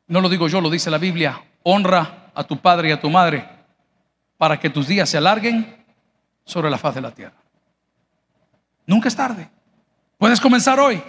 No 0.05 0.21
lo 0.21 0.29
digo 0.29 0.47
yo, 0.47 0.61
lo 0.61 0.69
dice 0.69 0.91
la 0.91 0.99
Biblia. 0.99 1.43
Honra 1.63 2.31
a 2.35 2.43
tu 2.43 2.61
padre 2.61 2.89
y 2.89 2.91
a 2.91 3.01
tu 3.01 3.09
madre 3.09 3.49
para 4.37 4.59
que 4.59 4.69
tus 4.69 4.87
días 4.87 5.09
se 5.09 5.17
alarguen 5.17 5.83
sobre 6.45 6.69
la 6.69 6.77
faz 6.77 6.93
de 6.93 7.01
la 7.01 7.09
tierra. 7.09 7.41
Nunca 8.85 9.07
es 9.07 9.15
tarde. 9.15 9.49
Puedes 10.17 10.39
comenzar 10.39 10.79
hoy. 10.79 11.01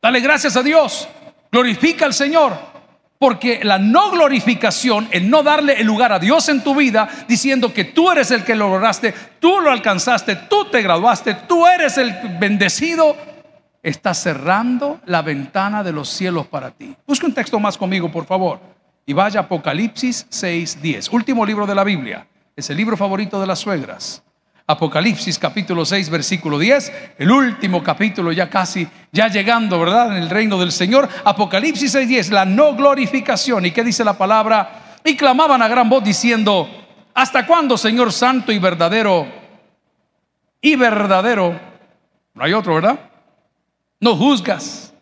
Dale 0.00 0.20
gracias 0.20 0.56
a 0.56 0.62
Dios. 0.62 1.08
Glorifica 1.50 2.04
al 2.04 2.14
Señor. 2.14 2.74
Porque 3.18 3.60
la 3.64 3.78
no 3.78 4.10
glorificación, 4.10 5.08
el 5.10 5.30
no 5.30 5.42
darle 5.42 5.80
el 5.80 5.86
lugar 5.86 6.12
a 6.12 6.18
Dios 6.18 6.48
en 6.48 6.62
tu 6.62 6.74
vida, 6.74 7.08
diciendo 7.26 7.72
que 7.72 7.84
tú 7.84 8.10
eres 8.10 8.30
el 8.32 8.44
que 8.44 8.54
lo 8.54 8.68
lograste, 8.68 9.14
tú 9.38 9.60
lo 9.60 9.70
alcanzaste, 9.70 10.36
tú 10.36 10.66
te 10.66 10.82
graduaste, 10.82 11.34
tú 11.48 11.66
eres 11.66 11.96
el 11.96 12.12
bendecido, 12.38 13.16
está 13.82 14.14
cerrando 14.14 15.00
la 15.06 15.22
ventana 15.22 15.82
de 15.82 15.92
los 15.92 16.08
cielos 16.08 16.46
para 16.48 16.70
ti. 16.70 16.94
Busca 17.06 17.26
un 17.26 17.34
texto 17.34 17.58
más 17.60 17.78
conmigo, 17.78 18.10
por 18.10 18.26
favor. 18.26 18.58
Y 19.06 19.12
vaya 19.12 19.40
a 19.40 19.42
Apocalipsis 19.44 20.26
6:10, 20.30 21.08
último 21.12 21.46
libro 21.46 21.66
de 21.66 21.74
la 21.74 21.84
Biblia. 21.84 22.26
Es 22.56 22.68
el 22.70 22.76
libro 22.76 22.96
favorito 22.96 23.40
de 23.40 23.46
las 23.46 23.58
suegras. 23.58 24.22
Apocalipsis 24.66 25.38
capítulo 25.38 25.84
6 25.84 26.08
versículo 26.08 26.58
10, 26.58 26.92
el 27.18 27.30
último 27.30 27.82
capítulo 27.82 28.32
ya 28.32 28.48
casi, 28.48 28.88
ya 29.12 29.28
llegando, 29.28 29.78
¿verdad? 29.78 30.16
En 30.16 30.22
el 30.22 30.30
reino 30.30 30.58
del 30.58 30.72
Señor. 30.72 31.06
Apocalipsis 31.22 31.92
6, 31.92 32.08
10, 32.08 32.30
la 32.30 32.46
no 32.46 32.74
glorificación. 32.74 33.66
¿Y 33.66 33.72
qué 33.72 33.84
dice 33.84 34.04
la 34.04 34.16
palabra? 34.16 34.96
Y 35.04 35.16
clamaban 35.16 35.60
a 35.60 35.68
gran 35.68 35.90
voz 35.90 36.02
diciendo, 36.02 36.66
¿hasta 37.12 37.46
cuándo, 37.46 37.76
Señor 37.76 38.10
santo 38.10 38.52
y 38.52 38.58
verdadero? 38.58 39.26
Y 40.62 40.76
verdadero, 40.76 41.60
no 42.32 42.42
hay 42.42 42.54
otro, 42.54 42.76
¿verdad? 42.76 42.98
No 44.00 44.16
juzgas 44.16 44.94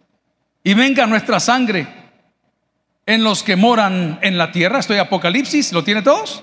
y 0.64 0.75
venga 0.75 1.07
nuestra 1.07 1.38
sangre 1.38 1.87
en 3.07 3.22
los 3.22 3.44
que 3.44 3.55
moran 3.55 4.18
en 4.22 4.37
la 4.37 4.51
tierra. 4.51 4.81
Estoy 4.81 4.98
Apocalipsis, 4.98 5.72
¿lo 5.72 5.85
tiene 5.85 6.03
todos? 6.03 6.42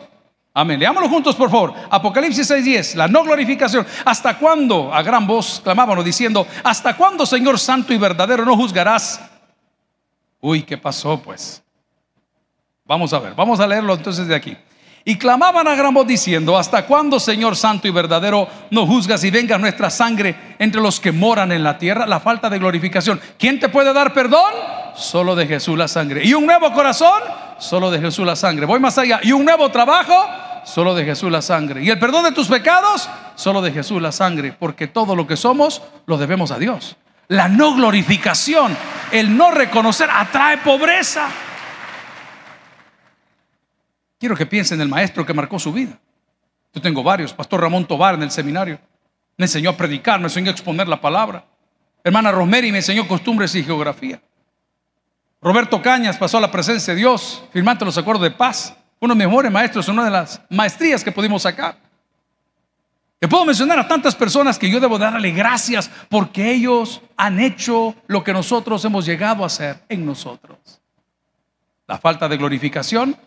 Amén. 0.53 0.79
Leámoslo 0.79 1.07
juntos, 1.09 1.35
por 1.35 1.49
favor. 1.49 1.73
Apocalipsis 1.89 2.49
6:10, 2.49 2.95
la 2.95 3.07
no 3.07 3.23
glorificación. 3.23 3.85
¿Hasta 4.03 4.37
cuándo? 4.37 4.93
A 4.93 5.01
gran 5.03 5.27
voz 5.27 5.61
clamábamos 5.63 6.03
diciendo, 6.03 6.45
¿hasta 6.63 6.97
cuándo, 6.97 7.25
Señor 7.25 7.59
Santo 7.59 7.93
y 7.93 7.97
verdadero, 7.97 8.43
no 8.43 8.55
juzgarás? 8.55 9.21
Uy, 10.41 10.63
¿qué 10.63 10.77
pasó 10.77 11.21
pues? 11.21 11.61
Vamos 12.85 13.13
a 13.13 13.19
ver, 13.19 13.35
vamos 13.35 13.59
a 13.59 13.67
leerlo 13.67 13.93
entonces 13.93 14.27
de 14.27 14.35
aquí. 14.35 14.57
Y 15.05 15.17
clamaban 15.17 15.67
a 15.67 15.75
gran 15.75 15.95
diciendo, 16.05 16.57
¿hasta 16.57 16.85
cuándo, 16.85 17.19
Señor 17.19 17.55
Santo 17.55 17.87
y 17.87 17.91
verdadero, 17.91 18.47
no 18.69 18.85
juzgas 18.85 19.23
y 19.23 19.31
venga 19.31 19.57
nuestra 19.57 19.89
sangre 19.89 20.55
entre 20.59 20.81
los 20.81 20.99
que 20.99 21.11
moran 21.11 21.51
en 21.51 21.63
la 21.63 21.77
tierra? 21.77 22.05
La 22.05 22.19
falta 22.19 22.49
de 22.49 22.59
glorificación. 22.59 23.19
¿Quién 23.37 23.59
te 23.59 23.69
puede 23.69 23.93
dar 23.93 24.13
perdón? 24.13 24.53
Solo 24.95 25.35
de 25.35 25.47
Jesús 25.47 25.77
la 25.77 25.87
sangre. 25.87 26.23
¿Y 26.25 26.33
un 26.33 26.45
nuevo 26.45 26.71
corazón? 26.73 27.21
Solo 27.57 27.89
de 27.89 27.99
Jesús 27.99 28.25
la 28.25 28.35
sangre. 28.35 28.65
Voy 28.65 28.79
más 28.79 28.97
allá. 28.97 29.19
¿Y 29.23 29.31
un 29.31 29.45
nuevo 29.45 29.69
trabajo? 29.69 30.13
Solo 30.65 30.93
de 30.93 31.05
Jesús 31.05 31.31
la 31.31 31.41
sangre. 31.41 31.83
¿Y 31.83 31.89
el 31.89 31.97
perdón 31.97 32.25
de 32.25 32.31
tus 32.31 32.47
pecados? 32.47 33.09
Solo 33.35 33.61
de 33.61 33.71
Jesús 33.71 34.01
la 34.01 34.11
sangre. 34.11 34.53
Porque 34.57 34.87
todo 34.87 35.15
lo 35.15 35.25
que 35.25 35.37
somos 35.37 35.81
lo 36.05 36.17
debemos 36.17 36.51
a 36.51 36.59
Dios. 36.59 36.97
La 37.29 37.47
no 37.47 37.75
glorificación, 37.75 38.75
el 39.11 39.37
no 39.37 39.51
reconocer, 39.51 40.09
atrae 40.11 40.57
pobreza. 40.57 41.29
Quiero 44.19 44.35
que 44.35 44.45
piensen 44.45 44.77
en 44.77 44.81
el 44.83 44.89
maestro 44.89 45.25
que 45.25 45.33
marcó 45.33 45.57
su 45.57 45.71
vida. 45.71 45.97
Yo 46.73 46.81
tengo 46.81 47.01
varios. 47.01 47.33
Pastor 47.33 47.61
Ramón 47.61 47.85
Tobar 47.85 48.15
en 48.15 48.23
el 48.23 48.31
seminario. 48.31 48.79
Me 49.37 49.45
enseñó 49.45 49.69
a 49.69 49.77
predicar, 49.77 50.19
me 50.19 50.25
enseñó 50.25 50.49
a 50.49 50.51
exponer 50.51 50.87
la 50.87 50.99
palabra. 50.99 51.45
Hermana 52.03 52.31
Rosemary 52.31 52.71
me 52.71 52.79
enseñó 52.79 53.07
costumbres 53.07 53.55
y 53.55 53.63
geografía. 53.63 54.21
Roberto 55.41 55.81
Cañas 55.81 56.17
pasó 56.17 56.37
a 56.37 56.41
la 56.41 56.51
presencia 56.51 56.93
de 56.93 56.99
Dios, 56.99 57.43
firmando 57.53 57.85
los 57.85 57.97
acuerdos 57.97 58.23
de 58.23 58.31
paz. 58.31 58.75
Uno 58.99 59.15
de 59.15 59.23
los 59.23 59.29
mejores 59.29 59.51
maestros, 59.51 59.87
una 59.87 60.03
de 60.03 60.11
las 60.11 60.41
maestrías 60.49 61.01
que 61.01 61.13
pudimos 61.13 61.43
sacar. 61.43 61.77
Te 63.19 63.27
puedo 63.27 63.45
mencionar 63.45 63.79
a 63.79 63.87
tantas 63.87 64.15
personas 64.15 64.59
que 64.59 64.69
yo 64.69 64.81
debo 64.81 64.97
darle 64.97 65.31
gracias 65.31 65.89
porque 66.09 66.51
ellos 66.51 67.01
han 67.15 67.39
hecho 67.39 67.95
lo 68.07 68.23
que 68.23 68.33
nosotros 68.33 68.83
hemos 68.83 69.05
llegado 69.05 69.43
a 69.43 69.47
hacer 69.47 69.83
en 69.87 70.05
nosotros. 70.05 70.57
La 71.87 71.97
falta 71.97 72.27
de 72.27 72.37
glorificación 72.37 73.17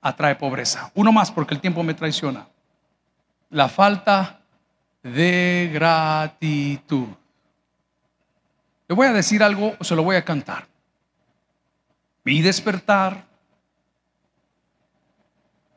atrae 0.00 0.34
pobreza. 0.34 0.90
Uno 0.94 1.12
más 1.12 1.30
porque 1.30 1.54
el 1.54 1.60
tiempo 1.60 1.82
me 1.82 1.94
traiciona. 1.94 2.48
La 3.50 3.68
falta 3.68 4.40
de 5.02 5.70
gratitud. 5.72 7.08
Le 8.88 8.94
voy 8.94 9.06
a 9.06 9.12
decir 9.12 9.42
algo, 9.42 9.76
se 9.80 9.94
lo 9.94 10.02
voy 10.02 10.16
a 10.16 10.24
cantar. 10.24 10.66
Mi 12.24 12.42
despertar 12.42 13.24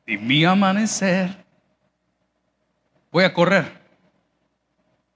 y 0.05 0.17
mi 0.17 0.43
amanecer. 0.43 1.43
Voy 3.11 3.23
a 3.23 3.33
correr. 3.33 3.81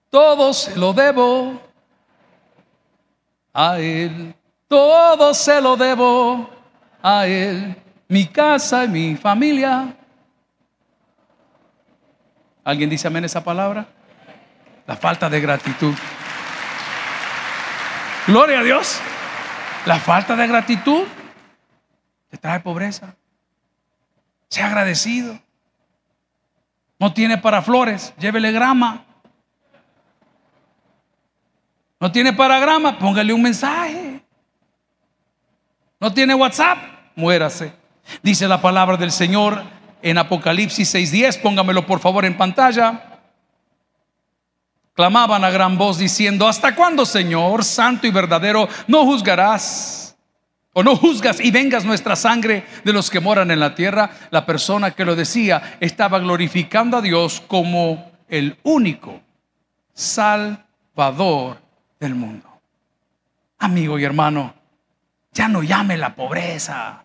Todo 0.10 0.54
se 0.54 0.76
lo 0.76 0.94
debo 0.94 1.62
a 3.54 3.80
Él. 3.80 4.36
Todo 4.68 5.34
se 5.34 5.62
lo 5.62 5.76
debo 5.76 6.50
a 7.02 7.26
Él. 7.28 7.76
Mi 8.08 8.26
casa 8.28 8.86
y 8.86 8.88
mi 8.88 9.16
familia. 9.16 9.96
¿Alguien 12.64 12.90
dice 12.90 13.08
amén 13.08 13.26
esa 13.26 13.44
palabra? 13.44 13.88
La 14.86 14.96
falta 14.96 15.30
de 15.30 15.40
gratitud. 15.42 15.94
Gloria 18.28 18.60
a 18.60 18.64
Dios. 18.64 19.00
La 19.86 20.00
falta 20.00 20.36
de 20.36 20.48
gratitud 20.48 21.04
te 22.30 22.38
trae 22.38 22.60
pobreza. 22.60 23.16
Sea 24.50 24.68
agradecido. 24.68 25.40
No 27.00 27.14
tiene 27.14 27.38
para 27.38 27.62
flores, 27.62 28.14
llévele 28.18 28.52
grama. 28.52 29.06
No 32.00 32.12
tiene 32.12 32.34
para 32.34 32.60
grama, 32.60 32.98
póngale 32.98 33.34
un 33.34 33.42
mensaje. 33.42 34.22
No 36.00 36.14
tiene 36.14 36.36
WhatsApp, 36.36 36.78
muérase. 37.16 37.74
Dice 38.22 38.48
la 38.48 38.62
palabra 38.62 38.98
del 38.98 39.12
Señor 39.12 39.64
en 40.02 40.18
Apocalipsis 40.18 40.94
6:10, 40.94 41.42
póngamelo 41.42 41.86
por 41.86 42.00
favor 42.00 42.26
en 42.26 42.38
pantalla. 42.38 43.20
Clamaban 44.94 45.44
a 45.44 45.52
gran 45.52 45.78
voz 45.78 46.00
diciendo, 46.00 46.48
¿hasta 46.48 46.74
cuándo, 46.76 47.06
Señor, 47.06 47.64
santo 47.64 48.08
y 48.08 48.12
verdadero, 48.12 48.68
no 48.88 49.06
juzgarás? 49.06 50.18
¿O 50.74 50.84
no 50.84 50.96
juzgas 50.96 51.40
y 51.40 51.50
vengas 51.50 51.86
nuestra 51.86 52.16
sangre 52.16 52.64
de 52.84 52.94
los 52.94 53.10
que 53.10 53.20
moran 53.20 53.50
en 53.50 53.60
la 53.60 53.74
tierra? 53.74 54.12
La 54.30 54.46
persona 54.46 54.92
que 54.92 55.06
lo 55.06 55.16
decía 55.16 55.78
estaba 55.80 56.20
glorificando 56.20 56.98
a 56.98 57.02
Dios 57.02 57.42
como 57.48 58.12
el 58.28 58.58
único 58.64 59.20
Salvador 59.94 61.60
del 62.00 62.14
mundo. 62.14 62.48
Amigo 63.58 63.98
y 63.98 64.04
hermano, 64.04 64.54
ya 65.32 65.48
no 65.48 65.64
llame 65.64 65.98
la 65.98 66.14
pobreza. 66.14 67.04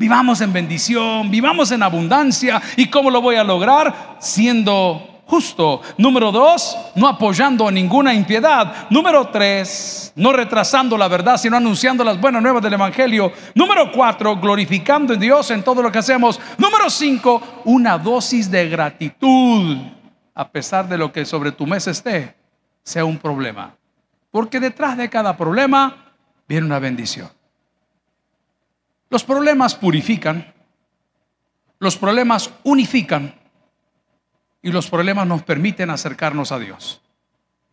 Vivamos 0.00 0.40
en 0.40 0.50
bendición, 0.50 1.30
vivamos 1.30 1.70
en 1.72 1.82
abundancia. 1.82 2.62
¿Y 2.74 2.86
cómo 2.86 3.10
lo 3.10 3.20
voy 3.20 3.36
a 3.36 3.44
lograr? 3.44 4.16
Siendo 4.18 5.20
justo. 5.26 5.82
Número 5.98 6.32
dos, 6.32 6.74
no 6.94 7.06
apoyando 7.06 7.70
ninguna 7.70 8.14
impiedad. 8.14 8.88
Número 8.88 9.28
tres, 9.28 10.10
no 10.16 10.32
retrasando 10.32 10.96
la 10.96 11.06
verdad, 11.06 11.36
sino 11.36 11.58
anunciando 11.58 12.02
las 12.02 12.18
buenas 12.18 12.40
nuevas 12.40 12.62
del 12.62 12.72
Evangelio. 12.72 13.30
Número 13.54 13.92
cuatro, 13.92 14.36
glorificando 14.36 15.12
en 15.12 15.20
Dios 15.20 15.50
en 15.50 15.62
todo 15.62 15.82
lo 15.82 15.92
que 15.92 15.98
hacemos. 15.98 16.40
Número 16.56 16.88
cinco, 16.88 17.42
una 17.66 17.98
dosis 17.98 18.50
de 18.50 18.70
gratitud, 18.70 19.76
a 20.34 20.48
pesar 20.48 20.88
de 20.88 20.96
lo 20.96 21.12
que 21.12 21.26
sobre 21.26 21.52
tu 21.52 21.66
mesa 21.66 21.90
esté, 21.90 22.34
sea 22.82 23.04
un 23.04 23.18
problema. 23.18 23.74
Porque 24.30 24.60
detrás 24.60 24.96
de 24.96 25.10
cada 25.10 25.36
problema 25.36 26.14
viene 26.48 26.64
una 26.64 26.78
bendición. 26.78 27.28
Los 29.10 29.24
problemas 29.24 29.74
purifican, 29.74 30.54
los 31.80 31.96
problemas 31.96 32.50
unifican 32.62 33.34
y 34.62 34.70
los 34.70 34.88
problemas 34.88 35.26
nos 35.26 35.42
permiten 35.42 35.90
acercarnos 35.90 36.52
a 36.52 36.60
Dios. 36.60 37.00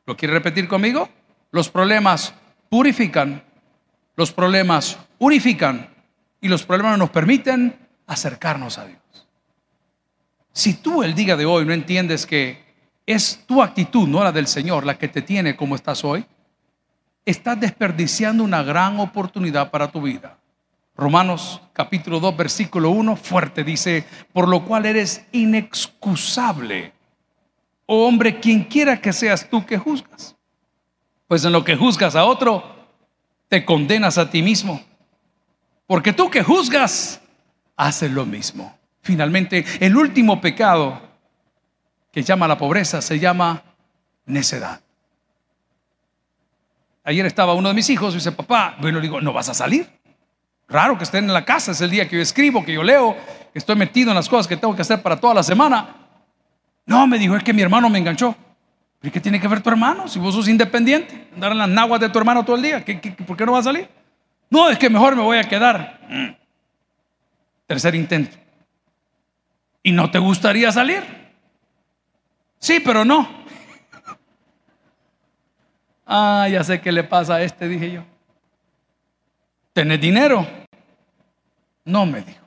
¿Lo 0.08 0.17
quiere 0.17 0.34
repetir 0.34 0.67
conmigo? 0.67 1.10
Los 1.52 1.69
problemas 1.69 2.34
purifican, 2.69 3.43
los 4.15 4.32
problemas 4.32 4.97
unifican 5.19 5.89
y 6.41 6.47
los 6.47 6.63
problemas 6.63 6.97
nos 6.97 7.12
permiten 7.12 7.88
acercarnos 8.08 8.80
a 8.80 8.86
Dios. 8.86 9.28
Si 10.52 10.73
tú 10.73 11.04
el 11.04 11.13
día 11.13 11.36
de 11.36 11.45
hoy 11.45 11.65
no 11.65 11.73
entiendes 11.73 12.26
que 12.26 12.65
es 13.06 13.43
tu 13.45 13.62
actitud, 13.62 14.08
no 14.08 14.23
la 14.23 14.32
del 14.32 14.47
Señor, 14.47 14.88
la 14.88 14.97
que 14.97 15.08
te 15.08 15.21
tiene 15.21 15.56
como 15.56 15.76
estás 15.76 16.04
hoy, 16.04 16.26
estás 17.26 17.60
desperdiciando 17.60 18.43
una 18.43 18.63
gran 18.63 19.00
oportunidad 19.00 19.69
para 19.69 19.91
tu 19.91 20.02
vida. 20.02 20.39
Romanos 20.98 21.62
capítulo 21.74 22.20
2, 22.20 22.36
versículo 22.36 22.90
1, 22.90 23.16
fuerte 23.16 23.64
dice, 23.64 24.04
por 24.34 24.48
lo 24.48 24.66
cual 24.66 24.88
eres 24.88 25.24
inexcusable, 25.32 26.92
oh 27.86 28.08
hombre, 28.08 28.40
quien 28.40 28.64
quiera 28.64 29.00
que 29.00 29.14
seas 29.14 29.48
tú 29.48 29.64
que 29.64 29.78
juzgas. 29.78 30.36
Pues 31.28 31.46
en 31.46 31.52
lo 31.52 31.64
que 31.64 31.76
juzgas 31.76 32.16
a 32.16 32.26
otro, 32.26 32.64
te 33.48 33.64
condenas 33.64 34.18
a 34.18 34.30
ti 34.30 34.42
mismo. 34.42 34.82
Porque 35.86 36.14
tú 36.14 36.32
que 36.32 36.42
juzgas, 36.42 37.22
haces 37.76 38.12
lo 38.12 38.26
mismo. 38.26 38.76
Finalmente, 39.02 39.64
el 39.80 39.96
último 39.96 40.42
pecado 40.42 41.00
que 42.12 42.24
llama 42.24 42.48
la 42.48 42.58
pobreza 42.58 43.02
se 43.04 43.20
llama 43.20 43.64
necedad. 44.26 44.82
Ayer 47.04 47.26
estaba 47.26 47.54
uno 47.54 47.70
de 47.70 47.76
mis 47.76 47.90
hijos 47.90 48.14
y 48.14 48.18
dice, 48.18 48.32
papá, 48.32 48.76
bueno, 48.82 48.98
le 48.98 49.04
digo, 49.04 49.22
¿no 49.22 49.32
vas 49.32 49.48
a 49.48 49.54
salir? 49.54 49.97
Raro 50.67 50.97
que 50.97 51.06
estén 51.06 51.25
en 51.25 51.34
la 51.34 51.45
casa, 51.45 51.71
es 51.71 51.82
el 51.82 51.89
día 51.89 52.08
que 52.08 52.17
yo 52.17 52.21
escribo, 52.21 52.63
que 52.63 52.73
yo 52.73 52.84
leo, 52.84 53.15
que 53.53 53.60
estoy 53.60 53.75
metido 53.75 54.12
en 54.12 54.15
las 54.15 54.27
cosas 54.27 54.47
que 54.47 54.58
tengo 54.58 54.75
que 54.75 54.82
hacer 54.82 55.01
para 55.01 55.17
toda 55.17 55.34
la 55.34 55.43
semana. 55.43 55.95
No, 56.86 57.08
me 57.08 57.17
dijo, 57.17 57.36
es 57.36 57.43
que 57.43 57.53
mi 57.53 57.62
hermano 57.62 57.89
me 57.89 57.99
enganchó. 57.99 58.36
¿Pero 58.99 59.13
qué 59.13 59.19
tiene 59.19 59.39
que 59.39 59.47
ver 59.47 59.62
tu 59.62 59.69
hermano? 59.69 60.08
Si 60.08 60.19
vos 60.19 60.34
sos 60.34 60.47
independiente, 60.47 61.27
andar 61.34 61.51
en 61.51 61.60
las 61.60 61.69
naguas 61.69 62.01
de 62.01 62.10
tu 62.10 62.17
hermano 62.19 62.43
todo 62.43 62.56
el 62.56 62.63
día, 62.63 62.84
por 63.25 63.38
qué 63.38 63.45
no 63.45 63.53
va 63.53 63.60
a 63.60 63.63
salir? 63.63 63.88
No, 64.49 64.69
es 64.69 64.77
que 64.77 64.89
mejor 64.89 65.15
me 65.15 65.21
voy 65.21 65.38
a 65.38 65.43
quedar. 65.43 65.99
Mm. 66.10 66.36
Tercer 67.67 67.95
intento. 67.95 68.38
¿Y 69.84 69.91
no 69.91 70.10
te 70.10 70.19
gustaría 70.19 70.71
salir? 70.71 71.03
Sí, 72.60 72.80
pero 72.80 73.06
no. 73.06 73.27
Ah, 76.10 76.47
ya 76.49 76.63
sé 76.63 76.80
qué 76.80 76.89
le 76.89 77.03
pasa 77.03 77.36
a 77.36 77.41
este, 77.41 77.67
dije 77.67 77.91
yo. 77.91 78.03
¿Tenés 79.73 79.99
dinero? 79.99 80.47
No 81.88 82.06
me 82.06 82.21
dijo. 82.21 82.45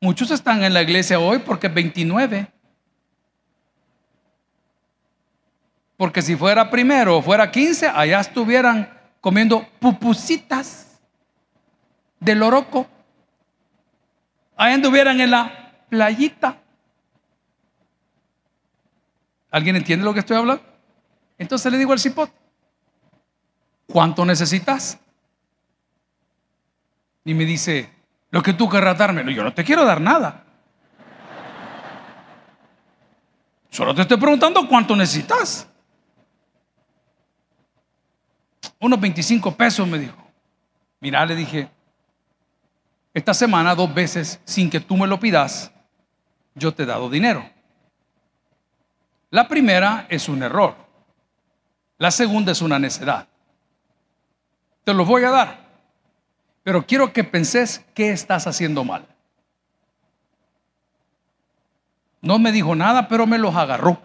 Muchos 0.00 0.32
están 0.32 0.64
en 0.64 0.74
la 0.74 0.82
iglesia 0.82 1.20
hoy 1.20 1.38
porque 1.38 1.68
es 1.68 1.74
29. 1.74 2.48
Porque 5.96 6.20
si 6.20 6.34
fuera 6.34 6.68
primero 6.68 7.18
o 7.18 7.22
fuera 7.22 7.48
15, 7.48 7.86
allá 7.86 8.18
estuvieran 8.18 8.92
comiendo 9.20 9.64
pupusitas 9.78 10.98
de 12.18 12.34
loroco. 12.34 12.88
Allá 14.56 14.74
estuvieran 14.74 15.20
en 15.20 15.30
la 15.30 15.72
playita. 15.88 16.60
¿Alguien 19.48 19.76
entiende 19.76 20.04
lo 20.04 20.12
que 20.12 20.20
estoy 20.20 20.36
hablando? 20.36 20.64
Entonces 21.38 21.70
le 21.70 21.78
digo 21.78 21.92
al 21.92 22.00
cipote, 22.00 22.32
¿cuánto 23.86 24.24
necesitas? 24.24 24.98
Y 27.24 27.34
me 27.34 27.44
dice, 27.44 27.90
lo 28.30 28.42
que 28.42 28.52
tú 28.52 28.68
querrás 28.68 28.98
darme. 28.98 29.32
yo 29.32 29.42
no 29.42 29.54
te 29.54 29.64
quiero 29.64 29.84
dar 29.84 30.00
nada. 30.00 30.44
Solo 33.70 33.94
te 33.94 34.02
estoy 34.02 34.18
preguntando 34.18 34.68
cuánto 34.68 34.94
necesitas. 34.94 35.68
Unos 38.78 39.00
25 39.00 39.56
pesos 39.56 39.88
me 39.88 39.98
dijo. 39.98 40.16
Mira, 41.00 41.24
le 41.26 41.34
dije, 41.34 41.68
esta 43.12 43.34
semana 43.34 43.74
dos 43.74 43.92
veces, 43.92 44.40
sin 44.44 44.68
que 44.68 44.80
tú 44.80 44.96
me 44.96 45.06
lo 45.06 45.18
pidas, 45.18 45.72
yo 46.54 46.72
te 46.72 46.82
he 46.82 46.86
dado 46.86 47.08
dinero. 47.08 47.48
La 49.30 49.48
primera 49.48 50.06
es 50.08 50.28
un 50.28 50.42
error. 50.42 50.76
La 51.98 52.10
segunda 52.10 52.52
es 52.52 52.62
una 52.62 52.78
necedad. 52.78 53.26
Te 54.84 54.94
los 54.94 55.06
voy 55.06 55.24
a 55.24 55.30
dar, 55.30 55.63
pero 56.64 56.86
quiero 56.86 57.12
que 57.12 57.22
penses 57.22 57.84
qué 57.94 58.10
estás 58.10 58.46
haciendo 58.46 58.82
mal. 58.84 59.06
No 62.22 62.38
me 62.38 62.52
dijo 62.52 62.74
nada, 62.74 63.06
pero 63.06 63.26
me 63.26 63.36
los 63.36 63.54
agarró. 63.54 64.00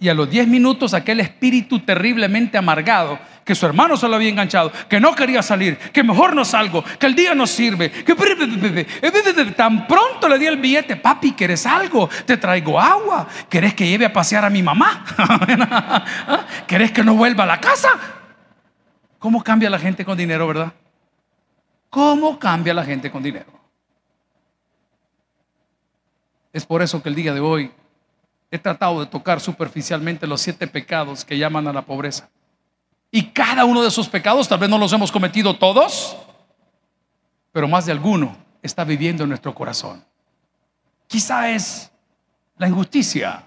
Y 0.00 0.08
a 0.08 0.14
los 0.14 0.28
10 0.28 0.48
minutos 0.48 0.92
aquel 0.92 1.20
espíritu 1.20 1.80
terriblemente 1.80 2.58
amargado, 2.58 3.18
que 3.44 3.54
su 3.54 3.64
hermano 3.64 3.96
se 3.96 4.08
lo 4.08 4.16
había 4.16 4.28
enganchado, 4.28 4.72
que 4.88 5.00
no 5.00 5.14
quería 5.14 5.42
salir, 5.42 5.78
que 5.78 6.02
mejor 6.02 6.34
no 6.34 6.44
salgo, 6.44 6.84
que 6.98 7.06
el 7.06 7.14
día 7.14 7.34
no 7.34 7.46
sirve, 7.46 7.90
que 7.90 8.14
tan 9.56 9.86
pronto 9.86 10.28
le 10.28 10.38
di 10.38 10.46
el 10.46 10.56
billete, 10.56 10.96
papi, 10.96 11.32
¿quieres 11.32 11.64
algo? 11.64 12.10
Te 12.26 12.36
traigo 12.36 12.78
agua, 12.78 13.26
¿querés 13.48 13.74
que 13.74 13.88
lleve 13.88 14.04
a 14.04 14.12
pasear 14.12 14.44
a 14.44 14.50
mi 14.50 14.62
mamá? 14.62 15.04
¿Querés 16.66 16.90
que 16.90 17.04
no 17.04 17.14
vuelva 17.14 17.44
a 17.44 17.46
la 17.46 17.60
casa? 17.60 18.17
¿Cómo 19.18 19.42
cambia 19.42 19.68
la 19.68 19.78
gente 19.78 20.04
con 20.04 20.16
dinero, 20.16 20.46
verdad? 20.46 20.72
¿Cómo 21.90 22.38
cambia 22.38 22.74
la 22.74 22.84
gente 22.84 23.10
con 23.10 23.22
dinero? 23.22 23.52
Es 26.52 26.64
por 26.64 26.82
eso 26.82 27.02
que 27.02 27.08
el 27.08 27.14
día 27.14 27.34
de 27.34 27.40
hoy 27.40 27.72
he 28.50 28.58
tratado 28.58 29.00
de 29.00 29.06
tocar 29.06 29.40
superficialmente 29.40 30.26
los 30.26 30.40
siete 30.40 30.66
pecados 30.66 31.24
que 31.24 31.36
llaman 31.36 31.66
a 31.66 31.72
la 31.72 31.82
pobreza. 31.82 32.28
Y 33.10 33.24
cada 33.30 33.64
uno 33.64 33.82
de 33.82 33.88
esos 33.88 34.08
pecados, 34.08 34.48
tal 34.48 34.58
vez 34.58 34.68
no 34.68 34.78
los 34.78 34.92
hemos 34.92 35.10
cometido 35.10 35.56
todos, 35.56 36.16
pero 37.52 37.66
más 37.68 37.86
de 37.86 37.92
alguno 37.92 38.36
está 38.62 38.84
viviendo 38.84 39.24
en 39.24 39.30
nuestro 39.30 39.54
corazón. 39.54 40.04
Quizá 41.06 41.50
es 41.50 41.90
la 42.56 42.68
injusticia, 42.68 43.44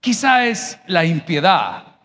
quizá 0.00 0.46
es 0.46 0.78
la 0.86 1.04
impiedad, 1.04 1.95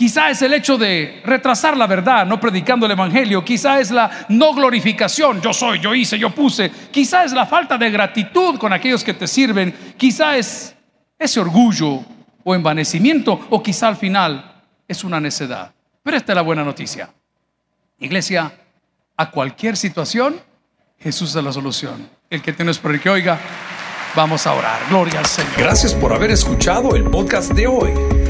quizá 0.00 0.30
es 0.30 0.40
el 0.40 0.54
hecho 0.54 0.78
de 0.78 1.20
retrasar 1.26 1.76
la 1.76 1.86
verdad, 1.86 2.24
no 2.24 2.40
predicando 2.40 2.86
el 2.86 2.92
Evangelio, 2.92 3.44
quizá 3.44 3.80
es 3.80 3.90
la 3.90 4.24
no 4.30 4.54
glorificación, 4.54 5.42
yo 5.42 5.52
soy, 5.52 5.78
yo 5.78 5.94
hice, 5.94 6.18
yo 6.18 6.30
puse, 6.30 6.70
quizá 6.90 7.22
es 7.22 7.32
la 7.32 7.44
falta 7.44 7.76
de 7.76 7.90
gratitud 7.90 8.56
con 8.56 8.72
aquellos 8.72 9.04
que 9.04 9.12
te 9.12 9.26
sirven, 9.26 9.94
quizá 9.98 10.38
es 10.38 10.74
ese 11.18 11.38
orgullo 11.38 12.02
o 12.42 12.54
envanecimiento, 12.54 13.46
o 13.50 13.62
quizá 13.62 13.88
al 13.88 13.96
final 13.96 14.62
es 14.88 15.04
una 15.04 15.20
necedad. 15.20 15.70
Pero 16.02 16.16
esta 16.16 16.32
es 16.32 16.36
la 16.36 16.40
buena 16.40 16.64
noticia. 16.64 17.10
Iglesia, 17.98 18.50
a 19.18 19.30
cualquier 19.30 19.76
situación, 19.76 20.40
Jesús 20.98 21.36
es 21.36 21.44
la 21.44 21.52
solución. 21.52 22.08
El 22.30 22.40
que 22.40 22.54
tiene 22.54 22.72
por 22.72 22.92
el 22.92 23.02
que 23.02 23.10
oiga, 23.10 23.38
vamos 24.16 24.46
a 24.46 24.54
orar. 24.54 24.80
Gloria 24.88 25.18
al 25.18 25.26
Señor. 25.26 25.52
Gracias 25.58 25.92
por 25.92 26.14
haber 26.14 26.30
escuchado 26.30 26.96
el 26.96 27.04
podcast 27.04 27.52
de 27.52 27.66
hoy. 27.66 28.29